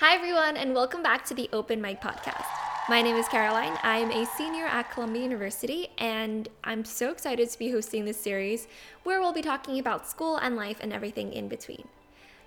Hi, 0.00 0.14
everyone, 0.14 0.56
and 0.56 0.76
welcome 0.76 1.02
back 1.02 1.24
to 1.24 1.34
the 1.34 1.50
Open 1.52 1.80
Mic 1.80 2.00
Podcast. 2.00 2.46
My 2.88 3.02
name 3.02 3.16
is 3.16 3.26
Caroline. 3.26 3.76
I'm 3.82 4.12
a 4.12 4.26
senior 4.26 4.64
at 4.66 4.92
Columbia 4.92 5.24
University, 5.24 5.88
and 5.98 6.48
I'm 6.62 6.84
so 6.84 7.10
excited 7.10 7.50
to 7.50 7.58
be 7.58 7.72
hosting 7.72 8.04
this 8.04 8.16
series 8.16 8.68
where 9.02 9.20
we'll 9.20 9.32
be 9.32 9.42
talking 9.42 9.76
about 9.80 10.08
school 10.08 10.36
and 10.36 10.54
life 10.54 10.76
and 10.80 10.92
everything 10.92 11.32
in 11.32 11.48
between. 11.48 11.88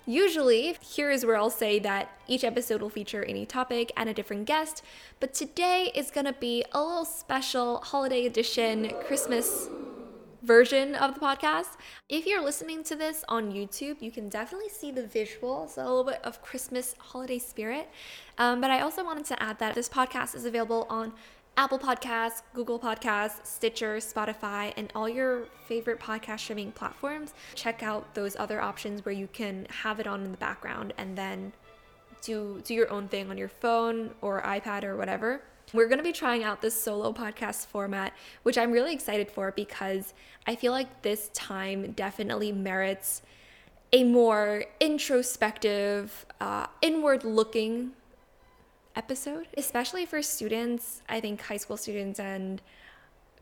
Usually, 0.06 0.78
here 0.80 1.10
is 1.10 1.26
where 1.26 1.36
I'll 1.36 1.50
say 1.50 1.78
that 1.80 2.16
each 2.26 2.42
episode 2.42 2.80
will 2.80 2.88
feature 2.88 3.22
any 3.22 3.44
topic 3.44 3.92
and 3.98 4.08
a 4.08 4.14
different 4.14 4.46
guest, 4.46 4.82
but 5.20 5.34
today 5.34 5.92
is 5.94 6.10
gonna 6.10 6.32
be 6.32 6.64
a 6.72 6.82
little 6.82 7.04
special 7.04 7.82
holiday 7.82 8.24
edition 8.24 8.92
Christmas 9.06 9.68
version 10.42 10.94
of 10.96 11.14
the 11.14 11.20
podcast. 11.20 11.76
If 12.08 12.26
you're 12.26 12.42
listening 12.42 12.82
to 12.84 12.96
this 12.96 13.24
on 13.28 13.52
YouTube, 13.52 14.02
you 14.02 14.10
can 14.10 14.28
definitely 14.28 14.68
see 14.68 14.90
the 14.90 15.02
visuals, 15.02 15.76
a 15.76 15.80
little 15.80 16.04
bit 16.04 16.20
of 16.24 16.42
Christmas 16.42 16.94
holiday 16.98 17.38
spirit. 17.38 17.88
Um, 18.38 18.60
but 18.60 18.70
I 18.70 18.80
also 18.80 19.04
wanted 19.04 19.24
to 19.26 19.42
add 19.42 19.58
that 19.60 19.74
this 19.74 19.88
podcast 19.88 20.34
is 20.34 20.44
available 20.44 20.86
on 20.90 21.12
Apple 21.56 21.78
Podcasts, 21.78 22.42
Google 22.54 22.78
Podcasts, 22.78 23.46
Stitcher, 23.46 23.96
Spotify, 23.98 24.72
and 24.76 24.90
all 24.94 25.08
your 25.08 25.44
favorite 25.66 26.00
podcast 26.00 26.40
streaming 26.40 26.72
platforms. 26.72 27.34
Check 27.54 27.82
out 27.82 28.14
those 28.14 28.36
other 28.36 28.60
options 28.60 29.04
where 29.04 29.14
you 29.14 29.28
can 29.28 29.66
have 29.68 30.00
it 30.00 30.06
on 30.06 30.24
in 30.24 30.32
the 30.32 30.38
background 30.38 30.94
and 30.96 31.16
then 31.16 31.52
do 32.22 32.62
do 32.64 32.72
your 32.72 32.90
own 32.90 33.08
thing 33.08 33.28
on 33.30 33.36
your 33.36 33.48
phone 33.48 34.10
or 34.22 34.40
iPad 34.42 34.84
or 34.84 34.96
whatever. 34.96 35.42
We're 35.72 35.86
going 35.86 35.98
to 35.98 36.04
be 36.04 36.12
trying 36.12 36.44
out 36.44 36.60
this 36.60 36.80
solo 36.80 37.12
podcast 37.12 37.66
format, 37.66 38.12
which 38.42 38.58
I'm 38.58 38.72
really 38.72 38.92
excited 38.92 39.30
for 39.30 39.52
because 39.52 40.12
I 40.46 40.54
feel 40.54 40.72
like 40.72 41.02
this 41.02 41.30
time 41.32 41.92
definitely 41.92 42.52
merits 42.52 43.22
a 43.92 44.04
more 44.04 44.64
introspective, 44.80 46.26
uh, 46.40 46.66
inward 46.80 47.24
looking 47.24 47.92
episode, 48.96 49.48
especially 49.56 50.06
for 50.06 50.22
students. 50.22 51.02
I 51.08 51.20
think 51.20 51.40
high 51.40 51.56
school 51.56 51.76
students 51.76 52.20
and 52.20 52.60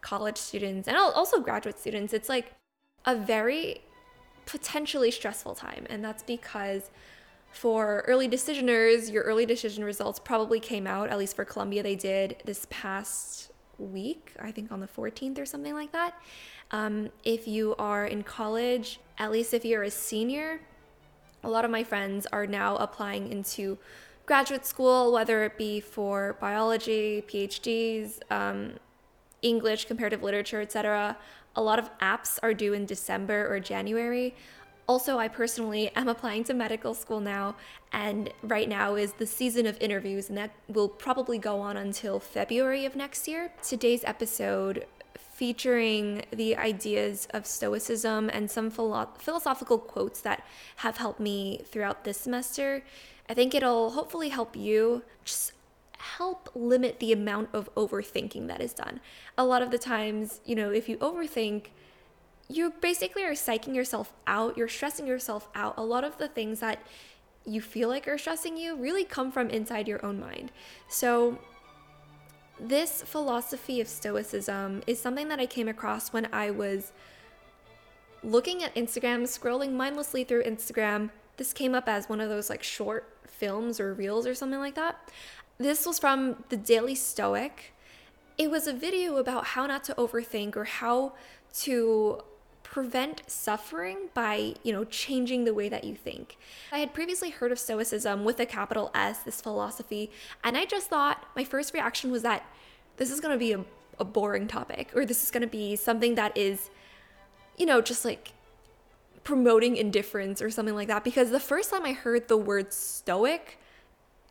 college 0.01 0.39
students, 0.39 0.89
and 0.89 0.97
also 0.97 1.41
graduate 1.41 1.79
students. 1.79 2.13
It's 2.13 2.29
like 2.29 2.53
a 3.05 3.17
very 3.17 3.83
potentially 4.47 5.11
stressful 5.11 5.55
time. 5.55 5.87
And 5.89 6.05
that's 6.05 6.23
because 6.23 6.91
for 7.51 8.05
early 8.07 8.29
decisioners, 8.29 9.13
your 9.13 9.25
early 9.25 9.45
decision 9.45 9.85
results 9.85 10.19
probably 10.19 10.61
came 10.61 10.87
out, 10.87 11.11
at 11.11 11.19
least 11.19 11.37
for 11.37 11.45
Columbia, 11.45 11.83
they 11.83 11.97
did 11.97 12.37
this 12.45 12.67
past 12.71 13.51
week, 13.79 14.35
I 14.41 14.53
think 14.53 14.71
on 14.71 14.81
the 14.81 14.87
14th 14.87 15.39
or 15.39 15.47
something 15.47 15.75
like 15.75 15.93
that. 15.93 16.15
Um, 16.71 17.11
if 17.25 17.49
you 17.49 17.75
are 17.79 18.07
in 18.07 18.23
college, 18.23 19.01
at 19.19 19.33
least 19.33 19.53
if 19.53 19.65
you're 19.65 19.83
a 19.83 19.91
senior, 19.91 20.61
a 21.43 21.49
lot 21.49 21.65
of 21.65 21.71
my 21.71 21.83
friends 21.83 22.27
are 22.33 22.47
now 22.47 22.77
applying 22.77 23.31
into 23.33 23.79
graduate 24.27 24.65
school, 24.65 25.13
whether 25.13 25.43
it 25.45 25.59
be 25.59 25.81
for 25.81 26.37
biology, 26.41 27.25
PhDs, 27.27 28.21
um, 28.31 28.75
English, 29.43 29.87
comparative 29.87 30.23
literature, 30.23 30.61
etc. 30.61 31.17
A 31.57 31.63
lot 31.63 31.79
of 31.79 31.91
apps 31.99 32.39
are 32.43 32.55
due 32.55 32.75
in 32.75 32.87
December 32.87 33.53
or 33.53 33.59
January. 33.59 34.37
Also, 34.91 35.21
I 35.21 35.29
personally 35.29 35.93
am 35.95 36.09
applying 36.09 36.43
to 36.43 36.53
medical 36.53 36.95
school 36.95 37.21
now, 37.21 37.55
and 37.93 38.29
right 38.43 38.69
now 38.69 38.97
is 38.97 39.13
the 39.13 39.25
season 39.25 39.65
of 39.65 39.81
interviews, 39.81 40.29
and 40.29 40.37
that 40.37 40.51
will 40.67 40.89
probably 40.89 41.39
go 41.39 41.61
on 41.61 41.77
until 41.77 42.19
February 42.19 42.85
of 42.85 42.97
next 42.97 43.29
year. 43.29 43.53
Today's 43.63 44.03
episode 44.03 44.87
featuring 45.17 46.25
the 46.33 46.57
ideas 46.57 47.29
of 47.31 47.47
Stoicism 47.47 48.31
and 48.31 48.51
some 48.51 48.69
philo- 48.69 49.11
philosophical 49.17 49.79
quotes 49.79 50.21
that 50.23 50.45
have 50.79 50.97
helped 50.97 51.21
me 51.21 51.63
throughout 51.67 52.03
this 52.03 52.19
semester. 52.19 52.83
I 53.29 53.35
think 53.35 53.55
it'll 53.55 53.91
hopefully 53.91 54.31
help 54.31 54.57
you 54.57 55.05
just 55.25 55.53
help 55.99 56.49
limit 56.57 56.99
the 56.99 57.13
amount 57.13 57.51
of 57.53 57.73
overthinking 57.77 58.49
that 58.49 58.61
is 58.61 58.73
done. 58.73 58.99
A 59.39 59.45
lot 59.45 59.63
of 59.63 59.71
the 59.71 59.79
times, 59.79 60.41
you 60.45 60.57
know, 60.57 60.73
if 60.73 60.89
you 60.89 60.97
overthink, 60.97 61.67
you 62.51 62.73
basically 62.81 63.23
are 63.23 63.33
psyching 63.33 63.75
yourself 63.75 64.13
out, 64.27 64.59
you're 64.59 64.69
stressing 64.69 65.07
yourself 65.07 65.49
out. 65.55 65.75
A 65.77 65.85
lot 65.85 66.03
of 66.03 66.19
the 66.19 66.27
things 66.27 66.59
that 66.61 66.83
you 67.47 67.61
feel 67.61 67.89
like 67.89 68.09
are 68.09 68.19
stressing 68.19 68.57
you 68.57 68.77
really 68.77 69.05
come 69.05 69.31
from 69.31 69.49
inside 69.51 69.87
your 69.87 70.05
own 70.05 70.19
mind. 70.19 70.51
So, 70.89 71.39
this 72.59 73.03
philosophy 73.03 73.81
of 73.81 73.89
Stoicism 73.89 74.83
is 74.87 75.01
something 75.01 75.29
that 75.29 75.41
I 75.41 75.47
came 75.47 75.69
across 75.69 76.13
when 76.13 76.29
I 76.31 76.51
was 76.51 76.93
looking 78.23 78.63
at 78.63 78.75
Instagram, 78.75 79.23
scrolling 79.23 79.73
mindlessly 79.73 80.25
through 80.25 80.43
Instagram. 80.43 81.11
This 81.39 81.55
came 81.55 81.75
up 81.75 81.89
as 81.89 82.09
one 82.09 82.21
of 82.21 82.29
those 82.29 82.51
like 82.51 82.63
short 82.63 83.17
films 83.27 83.81
or 83.81 83.95
reels 83.95 84.27
or 84.27 84.35
something 84.35 84.59
like 84.59 84.75
that. 84.75 85.09
This 85.57 85.87
was 85.87 85.99
from 85.99 86.45
the 86.51 86.57
Daily 86.57 86.95
Stoic. 86.95 87.73
It 88.37 88.51
was 88.51 88.67
a 88.67 88.73
video 88.75 89.17
about 89.17 89.47
how 89.47 89.67
not 89.67 89.85
to 89.85 89.95
overthink 89.95 90.57
or 90.57 90.65
how 90.65 91.15
to 91.61 92.23
prevent 92.71 93.23
suffering 93.27 93.99
by, 94.15 94.55
you 94.63 94.73
know, 94.73 94.85
changing 94.85 95.45
the 95.45 95.53
way 95.53 95.69
that 95.69 95.83
you 95.83 95.97
think. 95.97 96.39
I 96.71 96.79
had 96.79 96.95
previously 96.95 97.31
heard 97.31 97.51
of 97.51 97.59
Stoicism 97.59 98.25
with 98.25 98.39
a 98.39 98.47
capital 98.47 98.93
S, 98.95 99.19
this 99.19 99.41
philosophy, 99.41 100.13
and 100.45 100.57
I 100.57 100.67
just 100.67 100.89
thought 100.89 101.27
my 101.35 101.43
first 101.43 101.75
reaction 101.75 102.13
was 102.13 102.23
that 102.23 102.45
this 102.97 103.11
is 103.11 103.19
going 103.19 103.33
to 103.33 103.39
be 103.39 103.53
a, 103.53 103.65
a 103.99 104.05
boring 104.05 104.47
topic 104.47 104.93
or 104.95 105.05
this 105.05 105.25
is 105.25 105.33
going 105.33 105.41
to 105.41 105.49
be 105.49 105.75
something 105.75 106.15
that 106.15 106.37
is, 106.37 106.71
you 107.59 107.67
know, 107.67 107.81
just 107.81 108.05
like 108.05 108.33
promoting 109.25 109.77
indifference 109.77 110.41
or 110.41 110.49
something 110.49 110.77
like 110.77 110.89
that. 110.89 111.03
Because 111.03 111.31
the 111.31 111.41
first 111.41 111.71
time 111.71 111.85
I 111.85 111.93
heard 111.93 112.29
the 112.29 112.37
word 112.37 112.73
stoic, 112.73 113.59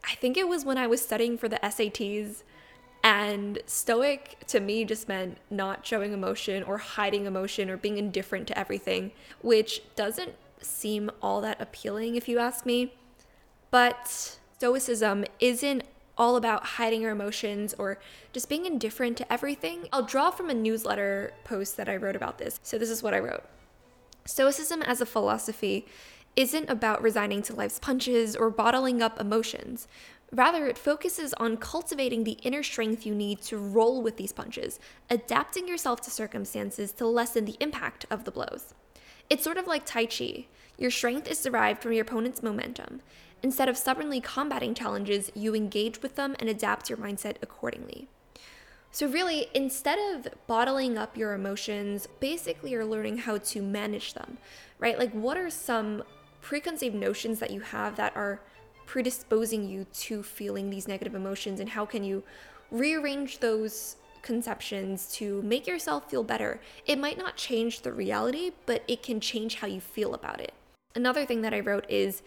I 0.06 0.16
think 0.16 0.38
it 0.38 0.48
was 0.48 0.64
when 0.64 0.78
I 0.78 0.88
was 0.88 1.02
studying 1.02 1.38
for 1.38 1.50
the 1.50 1.58
SATs 1.58 2.44
and 3.04 3.60
stoic 3.66 4.38
to 4.48 4.60
me 4.60 4.84
just 4.86 5.08
meant 5.08 5.38
not 5.50 5.86
showing 5.86 6.14
emotion 6.14 6.64
or 6.64 6.78
hiding 6.78 7.26
emotion 7.26 7.70
or 7.70 7.78
being 7.78 7.98
indifferent 7.98 8.48
to 8.48 8.60
everything, 8.60 9.12
which 9.42 9.82
doesn't 9.96 10.34
seem 10.62 11.10
all 11.22 11.42
that 11.42 11.62
appealing 11.62 12.16
if 12.16 12.28
you 12.28 12.40
ask 12.40 12.66
me. 12.66 12.94
But 13.72 14.38
stoicism 14.58 15.26
isn't 15.40 15.84
all 16.18 16.36
about 16.36 16.66
hiding 16.66 17.02
your 17.02 17.12
emotions 17.12 17.74
or 17.78 17.98
just 18.34 18.50
being 18.50 18.66
indifferent 18.66 19.16
to 19.18 19.32
everything. 19.32 19.88
I'll 19.94 20.04
draw 20.04 20.32
from 20.32 20.50
a 20.50 20.54
newsletter 20.54 21.34
post 21.46 21.78
that 21.78 21.88
I 21.88 21.96
wrote 21.96 22.18
about 22.18 22.38
this. 22.38 22.60
So 22.62 22.78
this 22.78 22.90
is 22.90 23.02
what 23.02 23.14
I 23.14 23.20
wrote. 23.20 23.44
Stoicism 24.26 24.82
as 24.82 25.00
a 25.00 25.06
philosophy 25.06 25.88
isn't 26.36 26.70
about 26.70 27.02
resigning 27.02 27.42
to 27.44 27.56
life's 27.56 27.80
punches 27.80 28.36
or 28.36 28.50
bottling 28.50 29.02
up 29.02 29.20
emotions. 29.20 29.88
Rather, 30.32 30.68
it 30.68 30.78
focuses 30.78 31.34
on 31.36 31.58
cultivating 31.58 32.24
the 32.24 32.38
inner 32.44 32.62
strength 32.62 33.06
you 33.06 33.16
need 33.16 33.42
to 33.42 33.58
roll 33.58 34.02
with 34.02 34.18
these 34.18 34.32
punches, 34.32 34.80
adapting 35.10 35.68
yourself 35.68 36.02
to 36.02 36.12
circumstances 36.12 36.92
to 36.92 37.08
lessen 37.08 37.46
the 37.46 37.58
impact 37.60 38.06
of 38.12 38.26
the 38.26 38.32
blows. 38.32 38.74
It's 39.30 39.44
sort 39.44 39.58
of 39.58 39.68
like 39.68 39.86
Tai 39.86 40.06
Chi. 40.06 40.46
Your 40.78 40.92
strength 40.92 41.30
is 41.30 41.42
derived 41.42 41.82
from 41.82 41.94
your 41.94 42.04
opponent's 42.04 42.44
momentum. 42.44 43.02
Instead 43.42 43.70
of 43.70 43.78
stubbornly 43.78 44.22
combating 44.22 44.74
challenges, 44.74 45.32
you 45.34 45.56
engage 45.56 46.02
with 46.02 46.16
them 46.16 46.36
and 46.40 46.50
adapt 46.50 46.90
your 46.90 46.98
mindset 46.98 47.36
accordingly. 47.42 48.08
So, 48.92 49.08
really, 49.08 49.48
instead 49.54 50.00
of 50.00 50.28
bottling 50.48 50.98
up 50.98 51.16
your 51.16 51.34
emotions, 51.34 52.08
basically 52.20 52.72
you're 52.72 52.86
learning 52.86 53.20
how 53.20 53.38
to 53.38 53.62
manage 53.62 54.14
them, 54.14 54.38
right? 54.80 54.98
Like, 54.98 55.12
what 55.12 55.38
are 55.38 55.50
some 55.50 56.04
preconceived 56.42 56.96
notions 56.96 57.40
that 57.40 57.52
you 57.52 57.62
have 57.62 57.96
that 57.98 58.16
are 58.16 58.42
predisposing 58.90 59.70
you 59.70 59.86
to 59.94 60.24
feeling 60.24 60.72
these 60.72 60.88
negative 60.88 61.14
emotions 61.14 61.60
and 61.60 61.70
how 61.70 61.86
can 61.86 62.04
you 62.04 62.24
rearrange 62.72 63.38
those 63.38 63.98
conceptions 64.24 65.12
to 65.14 65.44
make 65.44 65.68
yourself 65.68 66.10
feel 66.10 66.24
better. 66.24 66.60
It 66.88 66.98
might 66.98 67.20
not 67.20 67.38
change 67.38 67.82
the 67.82 67.94
reality, 67.94 68.50
but 68.66 68.84
it 68.88 69.04
can 69.04 69.20
change 69.20 69.58
how 69.58 69.68
you 69.68 69.80
feel 69.80 70.16
about 70.16 70.42
it. 70.42 70.54
Another 70.96 71.24
thing 71.24 71.44
that 71.44 71.54
I 71.54 71.60
wrote 71.60 71.86
is 71.88 72.24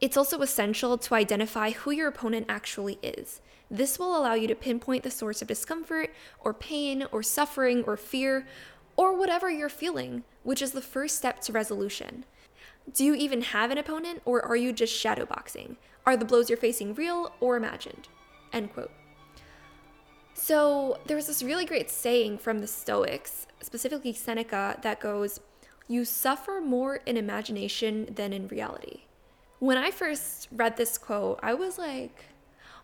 it's 0.00 0.16
also 0.16 0.40
essential 0.40 0.96
to 0.96 1.14
identify 1.16 1.72
who 1.72 1.90
your 1.90 2.06
opponent 2.06 2.46
actually 2.48 3.00
is. 3.02 3.40
This 3.68 3.98
will 3.98 4.16
allow 4.16 4.34
you 4.34 4.46
to 4.46 4.54
pinpoint 4.54 5.02
the 5.02 5.10
source 5.10 5.42
of 5.42 5.48
discomfort 5.48 6.14
or 6.38 6.54
pain 6.54 7.06
or 7.10 7.24
suffering 7.24 7.82
or 7.88 7.96
fear 7.96 8.46
or 8.94 9.18
whatever 9.18 9.50
you're 9.50 9.68
feeling, 9.68 10.22
which 10.44 10.62
is 10.62 10.70
the 10.70 10.80
first 10.80 11.16
step 11.16 11.40
to 11.40 11.52
resolution. 11.52 12.24
Do 12.92 13.02
you 13.02 13.14
even 13.14 13.40
have 13.40 13.72
an 13.72 13.78
opponent 13.78 14.22
or 14.24 14.44
are 14.44 14.56
you 14.56 14.72
just 14.72 14.94
shadowboxing? 14.94 15.76
Are 16.06 16.16
the 16.16 16.24
blows 16.24 16.48
you're 16.48 16.58
facing 16.58 16.94
real 16.94 17.32
or 17.40 17.56
imagined? 17.56 18.08
End 18.52 18.72
quote. 18.72 18.90
So 20.34 20.98
there's 21.06 21.26
this 21.26 21.42
really 21.42 21.64
great 21.64 21.90
saying 21.90 22.38
from 22.38 22.60
the 22.60 22.66
Stoics, 22.66 23.46
specifically 23.62 24.12
Seneca, 24.12 24.78
that 24.82 25.00
goes, 25.00 25.40
You 25.88 26.04
suffer 26.04 26.60
more 26.60 26.96
in 26.96 27.16
imagination 27.16 28.08
than 28.14 28.32
in 28.32 28.48
reality. 28.48 29.02
When 29.60 29.78
I 29.78 29.90
first 29.90 30.48
read 30.52 30.76
this 30.76 30.98
quote, 30.98 31.40
I 31.42 31.54
was 31.54 31.78
like, 31.78 32.26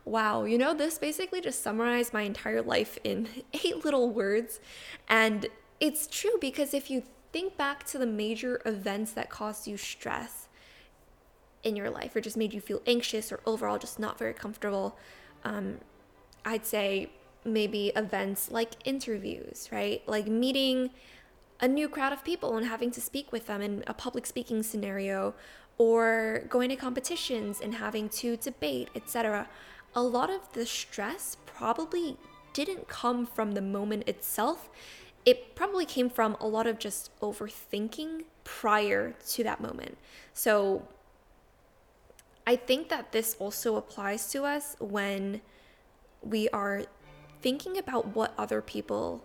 wow, 0.05 0.45
you 0.45 0.57
know, 0.57 0.73
this 0.73 0.97
basically 0.97 1.41
just 1.41 1.61
summarized 1.61 2.13
my 2.13 2.21
entire 2.21 2.61
life 2.61 2.97
in 3.03 3.27
eight 3.53 3.83
little 3.83 4.09
words. 4.09 4.59
And 5.07 5.47
it's 5.79 6.07
true 6.07 6.37
because 6.39 6.73
if 6.73 6.89
you 6.89 7.03
think 7.31 7.57
back 7.57 7.83
to 7.85 7.97
the 7.97 8.05
major 8.05 8.61
events 8.65 9.13
that 9.13 9.29
caused 9.29 9.67
you 9.67 9.77
stress, 9.77 10.40
in 11.63 11.75
your 11.75 11.89
life 11.89 12.15
or 12.15 12.21
just 12.21 12.37
made 12.37 12.53
you 12.53 12.61
feel 12.61 12.81
anxious 12.85 13.31
or 13.31 13.39
overall 13.45 13.77
just 13.77 13.99
not 13.99 14.17
very 14.17 14.33
comfortable, 14.33 14.97
um, 15.43 15.79
I'd 16.45 16.65
say 16.65 17.09
maybe 17.45 17.91
events 17.95 18.51
like 18.51 18.71
interviews, 18.85 19.69
right? 19.71 20.01
Like 20.07 20.27
meeting 20.27 20.91
a 21.59 21.67
new 21.67 21.87
crowd 21.87 22.13
of 22.13 22.23
people 22.23 22.57
and 22.57 22.65
having 22.65 22.91
to 22.91 23.01
speak 23.01 23.31
with 23.31 23.47
them 23.47 23.61
in 23.61 23.83
a 23.87 23.93
public 23.93 24.25
speaking 24.25 24.63
scenario 24.63 25.33
or 25.77 26.43
going 26.49 26.69
to 26.69 26.75
competitions 26.75 27.61
and 27.61 27.75
having 27.75 28.09
to 28.09 28.37
debate, 28.37 28.89
etc. 28.95 29.47
A 29.95 30.01
lot 30.01 30.29
of 30.29 30.51
the 30.53 30.65
stress 30.65 31.37
probably 31.45 32.17
didn't 32.53 32.87
come 32.87 33.25
from 33.25 33.53
the 33.53 33.61
moment 33.61 34.07
itself. 34.07 34.69
It 35.25 35.55
probably 35.55 35.85
came 35.85 36.09
from 36.09 36.35
a 36.39 36.47
lot 36.47 36.67
of 36.67 36.79
just 36.79 37.17
overthinking 37.19 38.25
prior 38.43 39.13
to 39.29 39.43
that 39.43 39.61
moment. 39.61 39.97
So 40.33 40.87
I 42.51 42.57
think 42.57 42.89
that 42.89 43.13
this 43.13 43.37
also 43.39 43.77
applies 43.77 44.29
to 44.33 44.43
us 44.43 44.75
when 44.81 45.39
we 46.21 46.49
are 46.49 46.83
thinking 47.41 47.77
about 47.77 48.07
what 48.07 48.33
other 48.37 48.61
people 48.61 49.23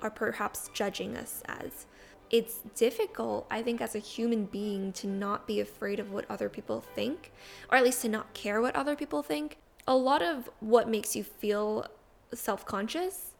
are 0.00 0.08
perhaps 0.08 0.70
judging 0.72 1.18
us 1.18 1.42
as. 1.44 1.84
It's 2.30 2.60
difficult, 2.74 3.46
I 3.50 3.60
think, 3.60 3.82
as 3.82 3.94
a 3.94 3.98
human 3.98 4.46
being 4.46 4.94
to 4.94 5.06
not 5.06 5.46
be 5.46 5.60
afraid 5.60 6.00
of 6.00 6.10
what 6.12 6.24
other 6.30 6.48
people 6.48 6.80
think, 6.80 7.30
or 7.70 7.76
at 7.76 7.84
least 7.84 8.00
to 8.00 8.08
not 8.08 8.32
care 8.32 8.62
what 8.62 8.74
other 8.74 8.96
people 8.96 9.22
think. 9.22 9.58
A 9.86 9.94
lot 9.94 10.22
of 10.22 10.48
what 10.60 10.88
makes 10.88 11.14
you 11.14 11.24
feel 11.24 11.84
self 12.32 12.64
conscious 12.64 13.34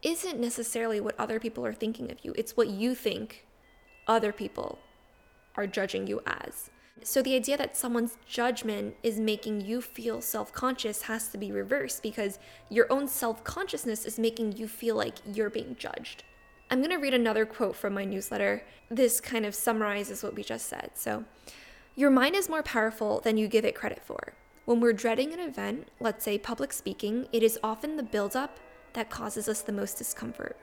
isn't 0.00 0.40
necessarily 0.40 1.02
what 1.02 1.20
other 1.20 1.38
people 1.38 1.66
are 1.66 1.74
thinking 1.74 2.10
of 2.10 2.24
you, 2.24 2.32
it's 2.34 2.56
what 2.56 2.68
you 2.68 2.94
think 2.94 3.46
other 4.06 4.32
people 4.32 4.78
are 5.54 5.66
judging 5.66 6.06
you 6.06 6.22
as. 6.26 6.70
So 7.02 7.22
the 7.22 7.34
idea 7.34 7.56
that 7.56 7.76
someone's 7.76 8.16
judgment 8.26 8.96
is 9.02 9.18
making 9.18 9.62
you 9.62 9.80
feel 9.80 10.20
self 10.20 10.52
conscious 10.52 11.02
has 11.02 11.28
to 11.28 11.38
be 11.38 11.52
reversed 11.52 12.02
because 12.02 12.38
your 12.68 12.86
own 12.90 13.08
self 13.08 13.44
consciousness 13.44 14.04
is 14.04 14.18
making 14.18 14.52
you 14.52 14.68
feel 14.68 14.96
like 14.96 15.16
you're 15.24 15.50
being 15.50 15.76
judged. 15.78 16.24
I'm 16.70 16.80
going 16.80 16.90
to 16.90 16.96
read 16.96 17.14
another 17.14 17.46
quote 17.46 17.76
from 17.76 17.94
my 17.94 18.04
newsletter. 18.04 18.62
This 18.90 19.20
kind 19.20 19.46
of 19.46 19.54
summarizes 19.54 20.22
what 20.22 20.34
we 20.34 20.42
just 20.42 20.66
said. 20.66 20.90
So, 20.94 21.24
your 21.94 22.10
mind 22.10 22.36
is 22.36 22.48
more 22.48 22.62
powerful 22.62 23.20
than 23.20 23.36
you 23.36 23.48
give 23.48 23.64
it 23.64 23.74
credit 23.74 24.02
for. 24.04 24.34
When 24.66 24.80
we're 24.80 24.92
dreading 24.92 25.32
an 25.32 25.40
event, 25.40 25.88
let's 25.98 26.24
say 26.24 26.36
public 26.36 26.72
speaking, 26.72 27.26
it 27.32 27.42
is 27.42 27.58
often 27.62 27.96
the 27.96 28.02
buildup 28.02 28.58
that 28.92 29.10
causes 29.10 29.48
us 29.48 29.62
the 29.62 29.72
most 29.72 29.96
discomfort. 29.96 30.56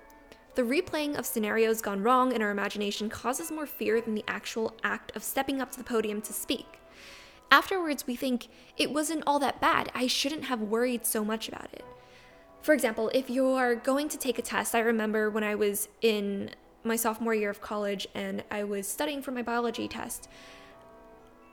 The 0.56 0.62
replaying 0.62 1.18
of 1.18 1.26
scenarios 1.26 1.82
gone 1.82 2.02
wrong 2.02 2.32
in 2.32 2.42
our 2.42 2.50
imagination 2.50 3.10
causes 3.10 3.52
more 3.52 3.66
fear 3.66 4.00
than 4.00 4.16
the 4.16 4.24
actual 4.26 4.74
act 4.86 5.14
of 5.14 5.22
stepping 5.22 5.62
up 5.62 5.70
to 5.72 5.78
the 5.78 5.84
podium 5.84 6.22
to 6.22 6.32
speak. 6.32 6.80
Afterwards, 7.52 8.08
we 8.08 8.16
think, 8.16 8.48
it 8.78 8.94
wasn't 8.94 9.24
all 9.28 9.38
that 9.40 9.60
bad, 9.60 9.92
I 9.94 10.08
shouldn't 10.08 10.46
have 10.46 10.62
worried 10.62 11.06
so 11.06 11.26
much 11.26 11.50
about 11.50 11.74
it. 11.74 11.84
For 12.62 12.74
example, 12.74 13.12
if 13.14 13.30
you're 13.30 13.76
going 13.76 14.08
to 14.08 14.18
take 14.18 14.40
a 14.40 14.42
test, 14.42 14.74
I 14.74 14.80
remember 14.80 15.30
when 15.30 15.44
I 15.44 15.56
was 15.56 15.90
in 16.02 16.52
my 16.86 16.96
sophomore 16.96 17.36
year 17.36 17.50
of 17.50 17.62
college 17.62 18.08
and 18.16 18.42
I 18.50 18.64
was 18.64 18.88
studying 18.88 19.22
for 19.22 19.32
my 19.32 19.42
biology 19.42 19.90
test, 19.90 20.30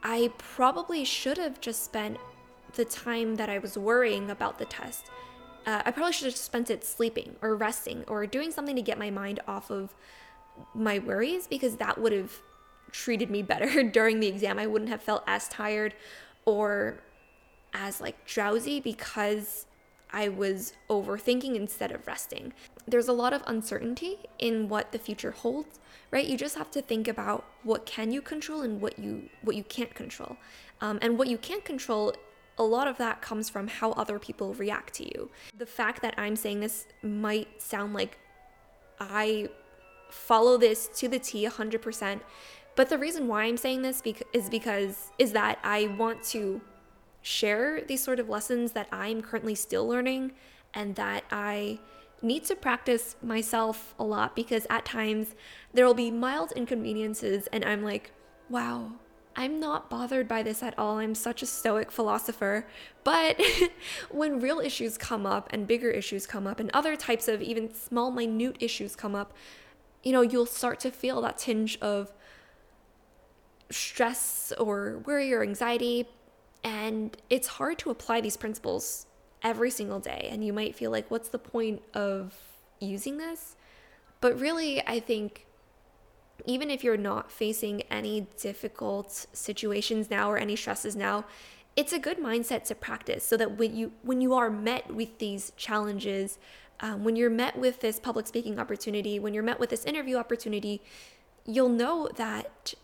I 0.05 0.31
probably 0.39 1.05
should 1.05 1.39
have 1.39 1.61
just 1.61 1.85
spent 1.85 2.19
the 2.75 2.85
time 2.85 3.35
that 3.35 3.51
I 3.51 3.59
was 3.59 3.77
worrying 3.77 4.31
about 4.31 4.59
the 4.59 4.65
test 4.65 5.11
uh, 5.67 5.83
I 5.85 5.91
probably 5.91 6.13
should 6.13 6.27
have 6.27 6.37
spent 6.37 6.71
it 6.71 6.85
sleeping 6.85 7.37
or 7.43 7.57
resting 7.57 8.05
or 8.09 8.27
doing 8.27 8.51
something 8.51 8.77
to 8.77 8.83
get 8.83 8.99
my 8.99 9.11
mind 9.11 9.41
off 9.47 9.71
of 9.71 9.95
my 10.75 10.99
worries 10.99 11.47
because 11.47 11.77
that 11.77 11.99
would 11.99 12.13
have 12.13 12.33
treated 12.91 13.31
me 13.31 13.43
better 13.43 13.83
during 13.91 14.21
the 14.21 14.29
exam. 14.29 14.59
I 14.59 14.67
wouldn't 14.67 14.91
have 14.91 15.03
felt 15.03 15.25
as 15.27 15.49
tired 15.49 15.95
or 16.45 17.01
as 17.75 18.01
like 18.01 18.27
drowsy 18.27 18.81
because 18.81 19.67
I 20.13 20.29
was 20.29 20.75
overthinking 20.91 21.55
instead 21.55 21.91
of 21.91 22.07
resting. 22.07 22.53
There's 22.87 23.09
a 23.09 23.13
lot 23.13 23.33
of 23.33 23.43
uncertainty 23.47 24.19
in 24.39 24.69
what 24.69 24.93
the 24.93 24.99
future 24.99 25.31
holds, 25.31 25.81
right? 26.11 26.27
You 26.27 26.37
just 26.37 26.59
have 26.59 26.71
to 26.73 26.83
think 26.83 27.09
about 27.09 27.45
what 27.63 27.87
can 27.87 28.13
you 28.13 28.21
control 28.21 28.61
and 28.61 28.81
what 28.81 28.99
you 28.99 29.31
what 29.41 29.57
you 29.57 29.65
can't 29.65 29.95
control. 29.95 30.37
Um, 30.81 30.99
and 31.01 31.17
what 31.17 31.29
you 31.29 31.39
can't 31.39 31.65
control 31.65 32.15
a 32.59 32.63
lot 32.63 32.87
of 32.87 32.99
that 32.99 33.23
comes 33.23 33.49
from 33.49 33.69
how 33.69 33.93
other 33.93 34.19
people 34.19 34.55
react 34.55 34.95
to 34.95 35.05
you. 35.05 35.31
The 35.57 35.67
fact 35.67 36.03
that 36.03 36.15
I'm 36.19 36.37
saying 36.37 36.61
this 36.61 36.87
might 37.03 37.63
sound 37.63 37.95
like 37.95 38.19
I 39.01 39.49
follow 40.11 40.59
this 40.59 40.89
to 40.97 41.09
the 41.09 41.19
T 41.19 41.47
100%, 41.47 42.21
but 42.75 42.89
the 42.89 42.99
reason 42.99 43.29
why 43.29 43.45
I'm 43.45 43.57
saying 43.57 43.83
this 43.83 44.03
is 44.33 44.49
because 44.49 45.11
is 45.19 45.33
that 45.33 45.59
I 45.63 45.95
want 45.99 46.23
to 46.25 46.61
share 47.23 47.81
these 47.83 48.03
sort 48.03 48.19
of 48.19 48.29
lessons 48.29 48.73
that 48.73 48.89
I'm 48.91 49.23
currently 49.23 49.55
still 49.55 49.87
learning 49.87 50.33
and 50.75 50.95
that 50.97 51.25
I 51.31 51.79
need 52.21 52.45
to 52.45 52.55
practice 52.55 53.17
myself 53.23 53.95
a 53.99 54.05
lot 54.05 54.37
because 54.37 54.67
at 54.71 54.85
times 54.85 55.35
there 55.73 55.87
will 55.87 55.95
be 55.95 56.11
mild 56.11 56.53
inconveniences 56.53 57.49
and 57.53 57.65
I'm 57.65 57.83
like, 57.83 58.13
wow, 58.49 58.93
I'm 59.35 59.59
not 59.59 59.89
bothered 59.89 60.29
by 60.29 60.43
this 60.43 60.63
at 60.63 60.79
all. 60.79 60.99
I'm 60.99 61.15
such 61.15 61.43
a 61.43 61.47
stoic 61.47 61.91
philosopher. 61.91 62.67
But 63.05 63.41
when 64.11 64.41
real 64.41 64.61
issues 64.61 64.99
come 64.99 65.27
up 65.27 65.49
and 65.53 65.67
bigger 65.67 65.91
issues 65.91 66.27
come 66.27 66.47
up 66.47 66.61
and 66.61 66.71
other 66.73 66.97
types 66.97 67.29
of 67.29 67.41
even 67.41 67.75
small, 67.75 68.11
minute 68.11 68.57
issues 68.61 68.95
come 68.95 69.15
up, 69.15 69.33
you 70.03 70.13
know, 70.13 70.21
you'll 70.21 70.47
start 70.47 70.81
to 70.81 70.91
feel 70.91 71.21
that 71.23 71.39
tinge 71.39 71.79
of 71.81 72.13
stress 73.71 74.53
or 74.59 74.99
worry 75.07 75.33
or 75.33 75.43
anxiety. 75.43 76.09
And 76.63 77.17
it's 77.31 77.49
hard 77.49 77.79
to 77.81 77.91
apply 77.91 78.21
these 78.21 78.37
principles 78.37 79.07
every 79.43 79.71
single 79.71 79.99
day. 79.99 80.29
And 80.31 80.45
you 80.45 80.53
might 80.53 80.75
feel 80.75 80.91
like, 80.91 81.11
what's 81.11 81.29
the 81.29 81.39
point 81.39 81.83
of 81.95 82.35
using 82.81 83.17
this? 83.19 83.57
But 84.21 84.39
really, 84.39 84.87
I 84.87 85.01
think 85.01 85.47
even 86.45 86.71
if 86.71 86.83
you're 86.83 86.97
not 86.97 87.31
facing 87.31 87.83
any 87.83 88.27
difficult 88.41 89.27
situations 89.33 90.11
now 90.11 90.31
or 90.31 90.39
any 90.39 90.57
stresses 90.57 90.97
now, 90.97 91.25
it's 91.77 91.93
a 91.93 91.99
good 91.99 92.19
mindset 92.19 92.65
to 92.65 92.75
practice 92.75 93.25
so 93.25 93.37
that 93.37 93.57
when 93.57 93.75
you 93.75 93.93
when 94.03 94.21
you 94.21 94.35
are 94.35 94.51
met 94.51 94.95
with 94.95 95.19
these 95.19 95.53
challenges, 95.57 96.39
um, 96.81 97.05
when 97.05 97.17
you're 97.17 97.31
met 97.31 97.57
with 97.59 97.81
this 97.81 97.99
public 97.99 98.27
speaking 98.27 98.59
opportunity, 98.59 99.19
when 99.19 99.33
you're 99.33 99.43
met 99.43 99.59
with 99.59 99.71
this 99.71 99.85
interview 99.85 100.17
opportunity, 100.17 100.83
you'll 101.47 101.69
know 101.69 102.09
that 102.17 102.75